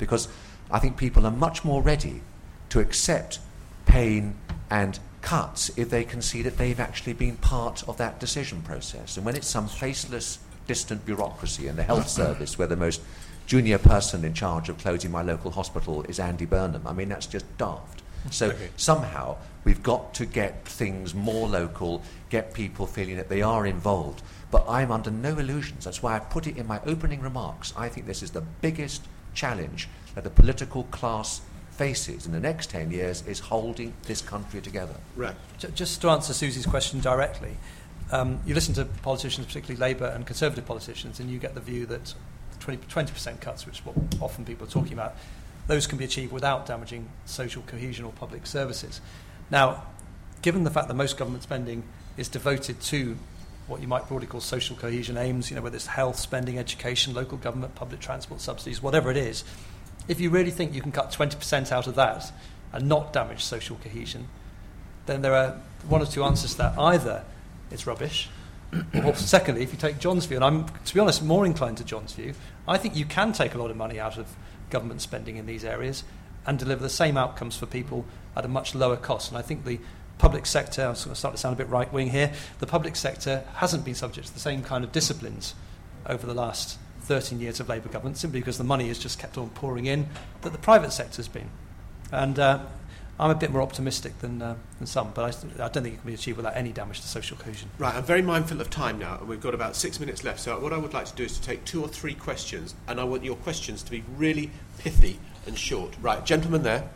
[0.00, 0.26] Because
[0.70, 2.22] I think people are much more ready
[2.70, 3.38] to accept
[3.86, 4.34] pain
[4.70, 9.16] and cuts if they can see that they've actually been part of that decision process.
[9.16, 13.00] And when it's some faceless, distant bureaucracy in the health service where the most
[13.46, 17.26] junior person in charge of closing my local hospital is Andy Burnham, I mean, that's
[17.26, 18.02] just daft.
[18.30, 18.68] So Okay.
[18.76, 24.22] somehow we've got to get things more local, get people feeling that they are involved.
[24.50, 25.84] But I'm under no illusions.
[25.84, 27.72] That's why I put it in my opening remarks.
[27.76, 29.02] I think this is the biggest
[29.34, 31.40] challenge that the political class
[31.72, 34.94] faces in the next 10 years is holding this country together.
[35.16, 35.34] Right.
[35.74, 37.56] Just to answer Susie's question directly,
[38.12, 41.86] um, you listen to politicians, particularly Labour and Conservative politicians, and you get the view
[41.86, 42.14] that
[42.58, 45.16] 20, 20% cuts, which is what often people are talking about,
[45.68, 49.00] those can be achieved without damaging social cohesion or public services.
[49.50, 49.84] Now,
[50.42, 51.84] given the fact that most government spending
[52.16, 53.16] is devoted to
[53.70, 57.14] what you might broadly call social cohesion aims, you know, whether it's health, spending, education,
[57.14, 59.44] local government, public transport subsidies, whatever it is,
[60.08, 62.32] if you really think you can cut 20% out of that
[62.72, 64.26] and not damage social cohesion,
[65.06, 66.78] then there are one or two answers to that.
[66.78, 67.24] Either
[67.70, 68.28] it's rubbish,
[69.04, 71.84] or secondly, if you take John's view, and I'm, to be honest, more inclined to
[71.84, 72.34] John's view,
[72.66, 74.26] I think you can take a lot of money out of
[74.68, 76.04] government spending in these areas
[76.46, 78.04] and deliver the same outcomes for people
[78.36, 79.30] at a much lower cost.
[79.30, 79.78] And I think the
[80.20, 82.94] public sector, I'm sort of starting to sound a bit right wing here, the public
[82.94, 85.54] sector hasn't been subject to the same kind of disciplines
[86.06, 89.38] over the last 13 years of Labour government, simply because the money has just kept
[89.38, 90.06] on pouring in
[90.42, 91.48] that the private sector's been.
[92.12, 92.60] And uh,
[93.18, 96.02] I'm a bit more optimistic than, uh, than some, but I, I don't think it
[96.02, 97.70] can be achieved without any damage to social cohesion.
[97.78, 100.40] Right, I'm very mindful of time now, and we've got about six minutes left.
[100.40, 103.00] So, what I would like to do is to take two or three questions, and
[103.00, 105.96] I want your questions to be really pithy and short.
[106.02, 106.90] Right, gentlemen there.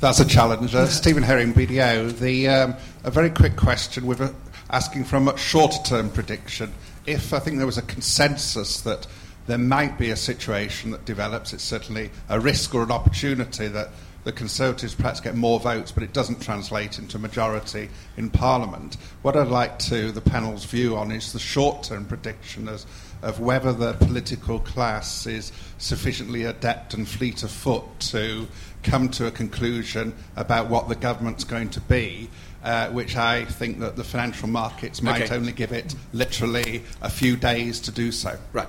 [0.00, 0.74] That's a challenge.
[0.74, 2.18] Uh, Stephen Herring, BDO.
[2.18, 2.74] The, um,
[3.04, 4.34] a very quick question with a,
[4.70, 6.72] asking for a much shorter term prediction.
[7.06, 9.06] If I think there was a consensus that
[9.46, 13.90] there might be a situation that develops, it's certainly a risk or an opportunity that
[14.24, 18.96] the Conservatives perhaps get more votes, but it doesn't translate into majority in Parliament.
[19.20, 22.86] What I'd like to the panel's view on is the short-term prediction as,
[23.22, 28.48] of whether the political class is sufficiently adept and fleet of foot to
[28.84, 32.28] come to a conclusion about what the government's going to be.
[32.62, 35.34] Uh, which I think that the financial markets might Okay.
[35.36, 38.38] only give it literally a few days to do so.
[38.54, 38.68] Right.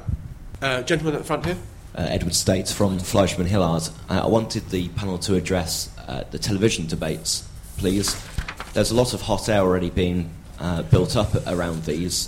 [0.61, 1.55] Uh, gentleman at the front here.
[1.97, 3.83] uh, Edward States from Fleishman Hillard.
[4.09, 7.47] Uh, I wanted the panel to address uh, the television debates,
[7.77, 8.21] please.
[8.73, 10.29] There's a lot of hot air already being
[10.59, 12.27] uh, built up around these,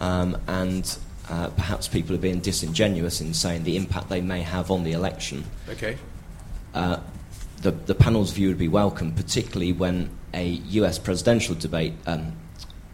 [0.00, 0.98] um, and
[1.30, 4.90] uh, perhaps people are being disingenuous in saying the impact they may have on the
[4.90, 5.44] election.
[5.68, 5.96] Okay.
[7.62, 12.32] The, the panel's view would be welcome, particularly when a US presidential debate um,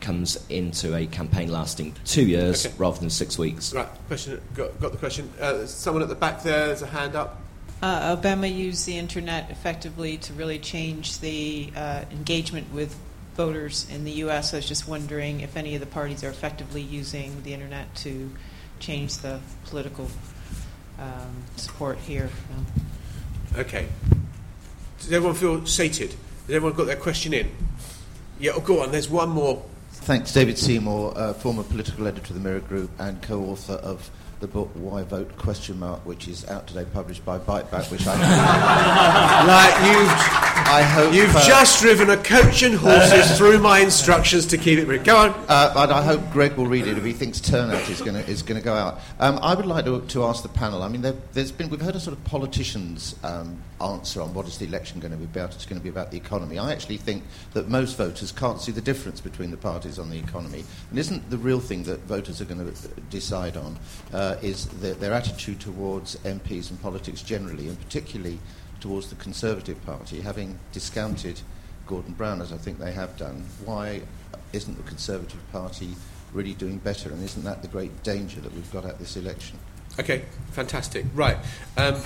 [0.01, 2.75] comes into a campaign lasting two years Okay.
[2.79, 3.73] rather than six weeks.
[3.73, 4.41] Right, question.
[4.55, 5.31] Got, got the question.
[5.41, 6.67] Uh, someone at the back there.
[6.67, 7.41] There's a hand up.
[7.83, 12.97] Uh, Obama used the internet effectively to really change the uh, engagement with
[13.35, 14.53] voters in the U.S.
[14.55, 18.31] I was just wondering if any of the parties are effectively using the internet to
[18.79, 20.09] change the political
[20.99, 22.31] um, support here.
[22.51, 23.61] No.
[23.61, 23.89] Okay.
[25.03, 26.11] Does everyone feel sated?
[26.47, 27.51] Has everyone got their question in?
[28.39, 28.53] Yeah.
[28.55, 28.93] Oh, go on.
[28.93, 29.63] There's one more.
[29.91, 34.11] Thanks, David Seymour, uh, former political editor of the Mirror Group and co-author of
[34.43, 38.17] the book Why Vote Question Mark, which is out today, published by Biteback, which I
[39.47, 44.47] like you've, I hope You've uh, just driven a coach and horses through my instructions
[44.47, 44.87] to keep it.
[44.87, 45.05] brief.
[45.05, 45.31] Go on.
[45.49, 48.29] Uh, but I hope Greg will read it if he thinks turnout is going to
[48.29, 49.01] is going to go out.
[49.21, 50.83] Um, I would like to, to ask the panel.
[50.83, 54.47] I mean, there, there's been we've heard a sort of politicians' um, answer on what
[54.47, 55.55] is the election going to be about.
[55.55, 56.59] It's going to be about the economy.
[56.59, 60.19] I actually think that most voters can't see the difference between the parties on the
[60.19, 63.79] economy, and isn't the real thing that voters are going to decide on
[64.13, 68.39] uh, is their, their attitude towards MPs and politics generally, and particularly
[68.81, 71.41] towards the Conservative Party, having discounted
[71.87, 73.45] Gordon Brown as I think they have done.
[73.65, 74.03] Why
[74.53, 75.95] isn't the Conservative Party
[76.33, 79.59] really doing better, and isn't that the great danger that we've got at this election?
[79.99, 81.05] Okay, fantastic.
[81.15, 81.37] Right.
[81.77, 82.01] Um,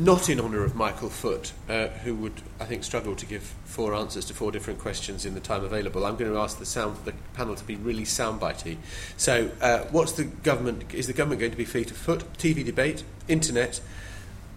[0.00, 3.94] not in honour of Michael Foot, uh, who would, I think, struggle to give four
[3.94, 6.06] answers to four different questions in the time available.
[6.06, 8.78] I'm going to ask the, sound, the panel to be really soundbitey.
[9.18, 10.94] So, uh, what's the government?
[10.94, 13.80] Is the government going to be free of foot TV debate, internet,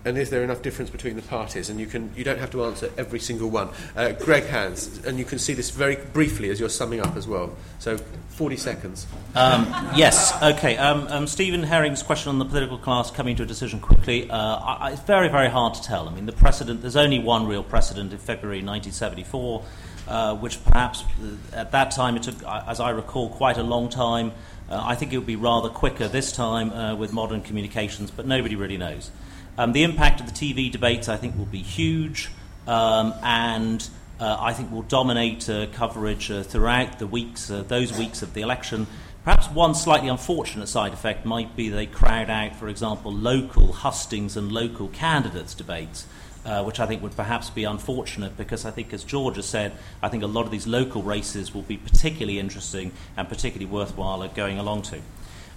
[0.05, 1.69] and is there enough difference between the parties?
[1.69, 3.69] And you can you don't have to answer every single one.
[3.95, 7.27] Uh, Greg Hands, and you can see this very briefly as you're summing up as
[7.27, 7.55] well.
[7.80, 7.97] So,
[8.30, 9.07] 40 seconds.
[9.35, 10.75] Um, yes, okay.
[10.77, 14.30] Um, um, Stephen Herring's question on the political class coming to a decision quickly.
[14.30, 16.09] Uh, I, it's very, very hard to tell.
[16.09, 19.63] I mean, the precedent, there's only one real precedent in February 1974,
[20.07, 23.63] uh, which perhaps uh, at that time it took, uh, as I recall, quite a
[23.63, 24.31] long time.
[24.69, 28.55] Uh, I think it would be rather quicker this time with modern communications, but nobody
[28.55, 29.11] really knows.
[29.57, 32.31] Um, the impact of the TV debates, I think, will be huge,
[32.67, 33.88] um, and
[34.19, 38.34] uh, I think will dominate uh, coverage uh, throughout the weeks, uh, those weeks of
[38.34, 38.88] the election.
[39.23, 44.35] Perhaps one slightly unfortunate side effect might be they crowd out, for example, local hustings
[44.35, 46.07] and local candidates debates,
[46.45, 49.73] uh, which I think would perhaps be unfortunate because I think, as George has said,
[50.01, 54.27] I think a lot of these local races will be particularly interesting and particularly worthwhile
[54.30, 54.99] going along to.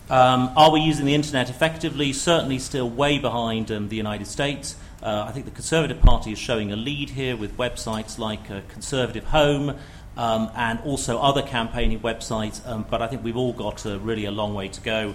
[0.08, 2.12] Um, are we using the internet effectively?
[2.12, 4.76] Certainly, still way behind um, the United States.
[5.02, 8.60] Uh, I think the Conservative Party is showing a lead here with websites like uh,
[8.68, 9.76] Conservative Home
[10.16, 14.26] um, and also other campaigning websites, um, but I think we've all got uh, really
[14.26, 15.14] a long way to go.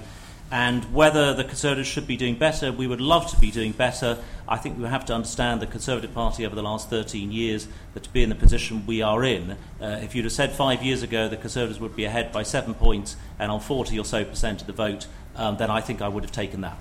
[0.52, 4.18] And whether the Conservatives should be doing better, we would love to be doing better.
[4.50, 8.04] I think we have to understand the Conservative Party over the last 13 years that
[8.04, 9.52] to be in the position we are in,
[9.82, 12.74] uh, if you'd have said five years ago the Conservatives would be ahead by seven
[12.74, 15.08] points and on 40 or so percent of the vote,
[15.38, 16.78] um, then I think I would have taken that.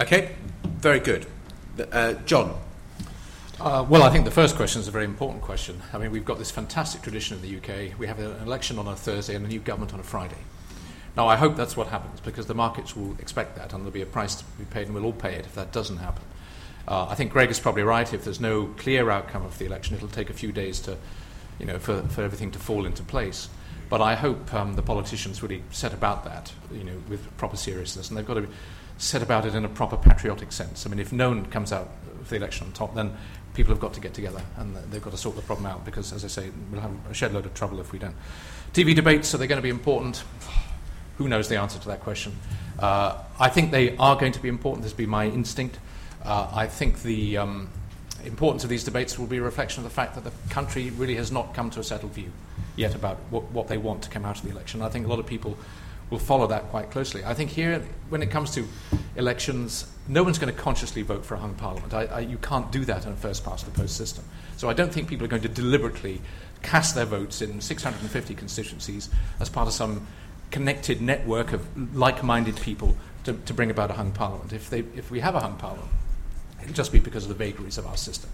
[0.00, 1.26] Okay, very good.
[1.90, 2.56] Uh, John.
[3.60, 5.82] Uh, well, I think the first question is a very important question.
[5.92, 7.98] I mean, we've got this fantastic tradition in the UK.
[7.98, 10.36] We have an election on a Thursday and a new government on a Friday.
[11.16, 14.02] Now, I hope that's what happens because the markets will expect that and there'll be
[14.02, 16.22] a price to be paid and we'll all pay it if that doesn't happen.
[16.86, 18.12] Uh, I think Greg is probably right.
[18.12, 20.96] If there's no clear outcome of the election, it'll take a few days to,
[21.58, 23.48] you know, for, for everything to fall into place.
[23.90, 28.08] But I hope um, the politicians really set about that, you know, with proper seriousness,
[28.08, 28.48] and they've got to
[28.98, 30.86] set about it in a proper patriotic sense.
[30.86, 31.88] I mean, if no one comes out
[32.20, 33.16] of the election on top, then
[33.54, 36.12] people have got to get together and they've got to sort the problem out because,
[36.12, 38.14] as I say, we'll have a shed load of trouble if we don't.
[38.72, 40.22] TV debates, are they going to be important?
[41.18, 42.36] Who knows the answer to that question?
[42.78, 44.84] Uh, I think they are going to be important.
[44.84, 45.78] This would be my instinct.
[46.24, 47.70] Uh, I think the um,
[48.24, 51.16] importance of these debates will be a reflection of the fact that the country really
[51.16, 52.30] has not come to a settled view
[52.76, 54.80] yet about what, what they want to come out of the election.
[54.80, 55.56] I think a lot of people
[56.10, 57.24] will follow that quite closely.
[57.24, 58.66] I think here, when it comes to
[59.16, 61.92] elections, no one's going to consciously vote for a hung parliament.
[61.92, 64.24] I, I, you can't do that in a first past the post system.
[64.56, 66.20] So I don't think people are going to deliberately
[66.62, 70.06] cast their votes in 650 constituencies as part of some
[70.50, 74.52] connected network of like-minded people to, to bring about a hung parliament.
[74.52, 75.90] If, they, if we have a hung parliament,
[76.62, 78.30] it'll just be because of the vagaries of our system.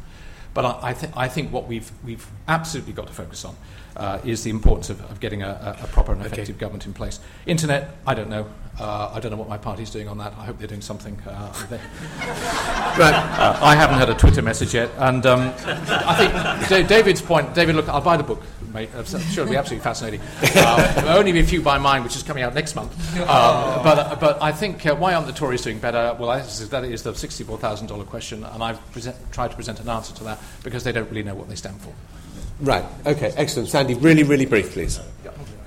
[0.53, 3.57] But I, I, th- I think what we've, we've absolutely got to focus on
[3.97, 6.33] uh, is the importance of, of getting a, a, proper and Okay.
[6.33, 7.21] effective government in place.
[7.47, 8.47] Internet, I don't know.
[8.79, 10.33] Uh, I don't know what my party's doing on that.
[10.37, 11.17] I hope they're doing something.
[11.27, 11.53] Uh,
[12.97, 14.89] Uh, I haven't had a Twitter message yet.
[14.99, 18.41] And um, I think Da- David's point, David, look, I'll buy the book,
[18.73, 18.89] mate.
[18.97, 20.21] I'm sure it'll be absolutely fascinating.
[20.57, 22.93] Uh, only be a few by mine, which is coming out next month.
[23.19, 26.17] Um, but, but I think uh, why aren't the Tories doing better?
[26.19, 30.15] Well, I, that is the $64,000 question, and I've present, tried to present an answer
[30.15, 30.39] to that.
[30.63, 31.93] because they don't really know what they stand for.
[32.65, 33.69] Right, okay, excellent.
[33.69, 34.99] Sandy, really, really brief, please.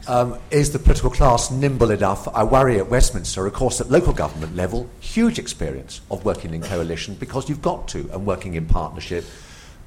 [0.08, 2.28] Um, is the political class nimble enough?
[2.30, 6.62] I worry at Westminster, of course, at local government level, huge experience of working in
[6.62, 9.26] coalition because you've got to and working in partnership.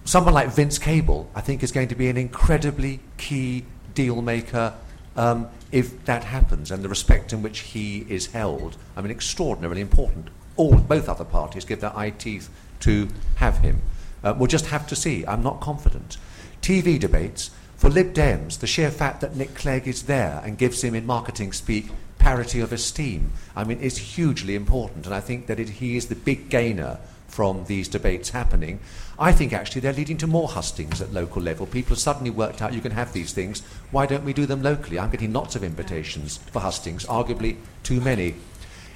[0.04, 3.64] Someone like Vince Cable, I think, is going to be an incredibly key
[3.94, 4.74] deal maker
[5.16, 8.76] um, if that happens, and the respect in which he is held.
[8.96, 10.28] I mean, extraordinarily important.
[10.56, 12.50] All both other parties give their eye teeth
[12.80, 13.80] to have him.
[14.22, 15.26] Uh, we'll just have to see.
[15.26, 16.18] I'm not confident.
[16.62, 17.50] TV debates.
[17.76, 21.06] For Lib Dems, the sheer fact that Nick Clegg is there and gives him, in
[21.06, 21.88] marketing speak,
[22.18, 25.06] parity of esteem, I mean, is hugely important.
[25.06, 28.80] And I think that it, he is the big gainer from these debates happening.
[29.18, 31.66] I think actually they're leading to more hustings at local level.
[31.66, 33.62] People have suddenly worked out you can have these things.
[33.90, 34.98] Why don't we do them locally?
[34.98, 38.34] I'm getting lots of invitations for hustings, arguably too many.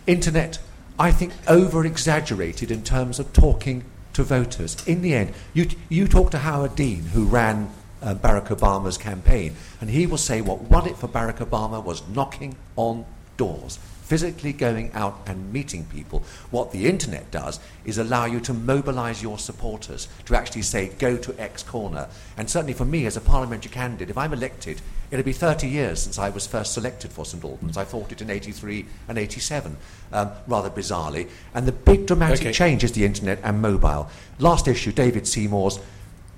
[0.06, 0.58] Internet,
[0.98, 3.84] I think, over exaggerated in terms of talking
[4.14, 4.76] to voters.
[4.86, 7.70] In the end, you, you talk to Howard Dean, who ran
[8.02, 12.06] uh, Barack Obama's campaign, and he will say what won it for Barack Obama was
[12.08, 13.04] knocking on
[13.36, 16.22] doors, physically going out and meeting people.
[16.50, 21.16] What the internet does is allow you to mobilize your supporters to actually say, go
[21.16, 22.08] to X corner.
[22.36, 26.02] And certainly for me as a parliamentary candidate, if I'm elected, it'll be 30 years
[26.02, 27.76] since I was first selected for St Albans.
[27.78, 29.76] I fought it in 83 and 87,
[30.12, 31.28] um, rather bizarrely.
[31.54, 32.52] And the big dramatic Okay.
[32.52, 34.10] change is the internet and mobile.
[34.38, 35.78] Last issue, David Seymour's.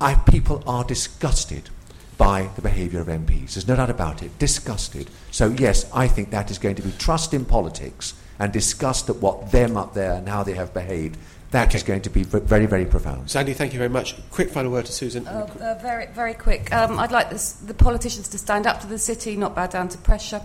[0.01, 1.71] I, people are disgusted
[2.19, 3.55] by the behaviour of MPs.
[3.55, 4.39] There's no doubt about it.
[4.39, 5.11] Disgusted.
[5.31, 9.17] So, yes, I think that is going to be trust in politics and disgust at
[9.17, 11.19] what them up there and how they have behaved.
[11.51, 13.31] That is going to be very, very profound.
[13.31, 14.17] Sandy, thank you very much.
[14.31, 15.27] Quick final word to Susan.
[15.27, 16.73] Uh, uh, very, very quick.
[16.73, 19.89] Um, I'd like this, the politicians to stand up to the city, not bow down
[19.91, 20.43] to pressure,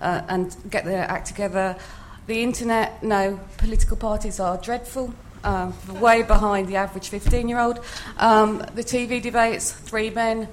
[0.00, 1.76] uh, and get their act together.
[2.26, 5.12] The internet, no, political parties are dreadful.
[5.44, 5.70] Uh,
[6.00, 7.78] way behind the average 15 year old.
[8.16, 10.48] Um, the TV debates, three men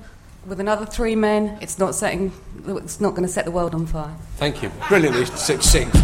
[0.46, 2.32] with another three men, it's not, setting,
[2.68, 4.14] it's not going to set the world on fire.
[4.38, 4.72] Thank you.
[4.90, 5.96] Brilliantly succinct.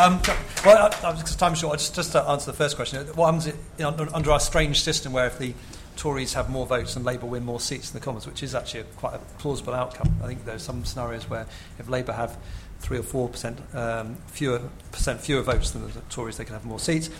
[0.00, 0.18] Um,
[0.64, 1.78] well, I, I was time short.
[1.78, 4.40] Just, just to answer the first question, what happens i- you know, under- under our
[4.40, 5.52] strange system where if the
[5.96, 8.80] Tories have more votes and Labour win more seats in the Commons, which is actually
[8.80, 10.14] a, quite a plausible outcome.
[10.22, 11.46] I think there's some scenarios where
[11.78, 12.38] if Labour have
[12.78, 14.62] three or four percent um, fewer
[14.92, 17.10] percent fewer votes than the Tories, they can have more seats.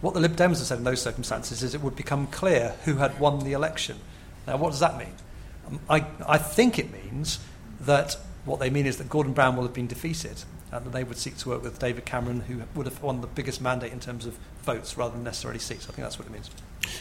[0.00, 2.94] What the Lib Dems have said in those circumstances is it would become clear who
[2.94, 3.98] had won the election.
[4.46, 5.14] Now, what does that mean?
[5.66, 7.38] Um, I, I think it means
[7.80, 11.04] that what they mean is that Gordon Brown will have been defeated and that they
[11.04, 14.00] would seek to work with David Cameron, who would have won the biggest mandate in
[14.00, 15.88] terms of votes rather than necessarily seats.
[15.88, 16.50] I think that's what it means.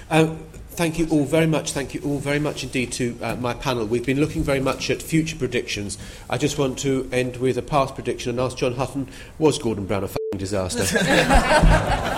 [0.10, 0.36] Uh,
[0.72, 1.72] thank you all very much.
[1.72, 3.86] Thank you all very much indeed to uh, my panel.
[3.86, 5.98] We've been looking very much at future predictions.
[6.30, 9.08] I just want to end with a past prediction and ask John Hutton:
[9.38, 10.86] Was Gordon Brown a f***ing disaster?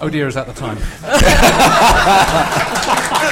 [0.00, 0.76] Oh dear, is that the time?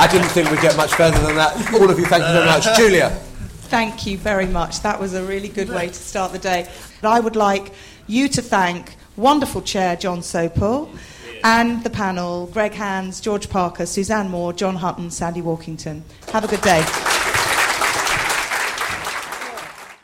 [0.00, 1.74] I didn't think we'd get much further than that.
[1.74, 2.76] All of you, thank you very much.
[2.76, 3.10] Julia.
[3.68, 4.80] Thank you very much.
[4.82, 6.68] That was a really good way to start the day.
[7.02, 7.72] I would like
[8.06, 10.88] you to thank wonderful chair Jon Sopel
[11.44, 16.02] and the panel Greg Hands, George Parker, Suzanne Moore, John Hutton, Sandy Walkington.
[16.32, 16.84] Have a good day.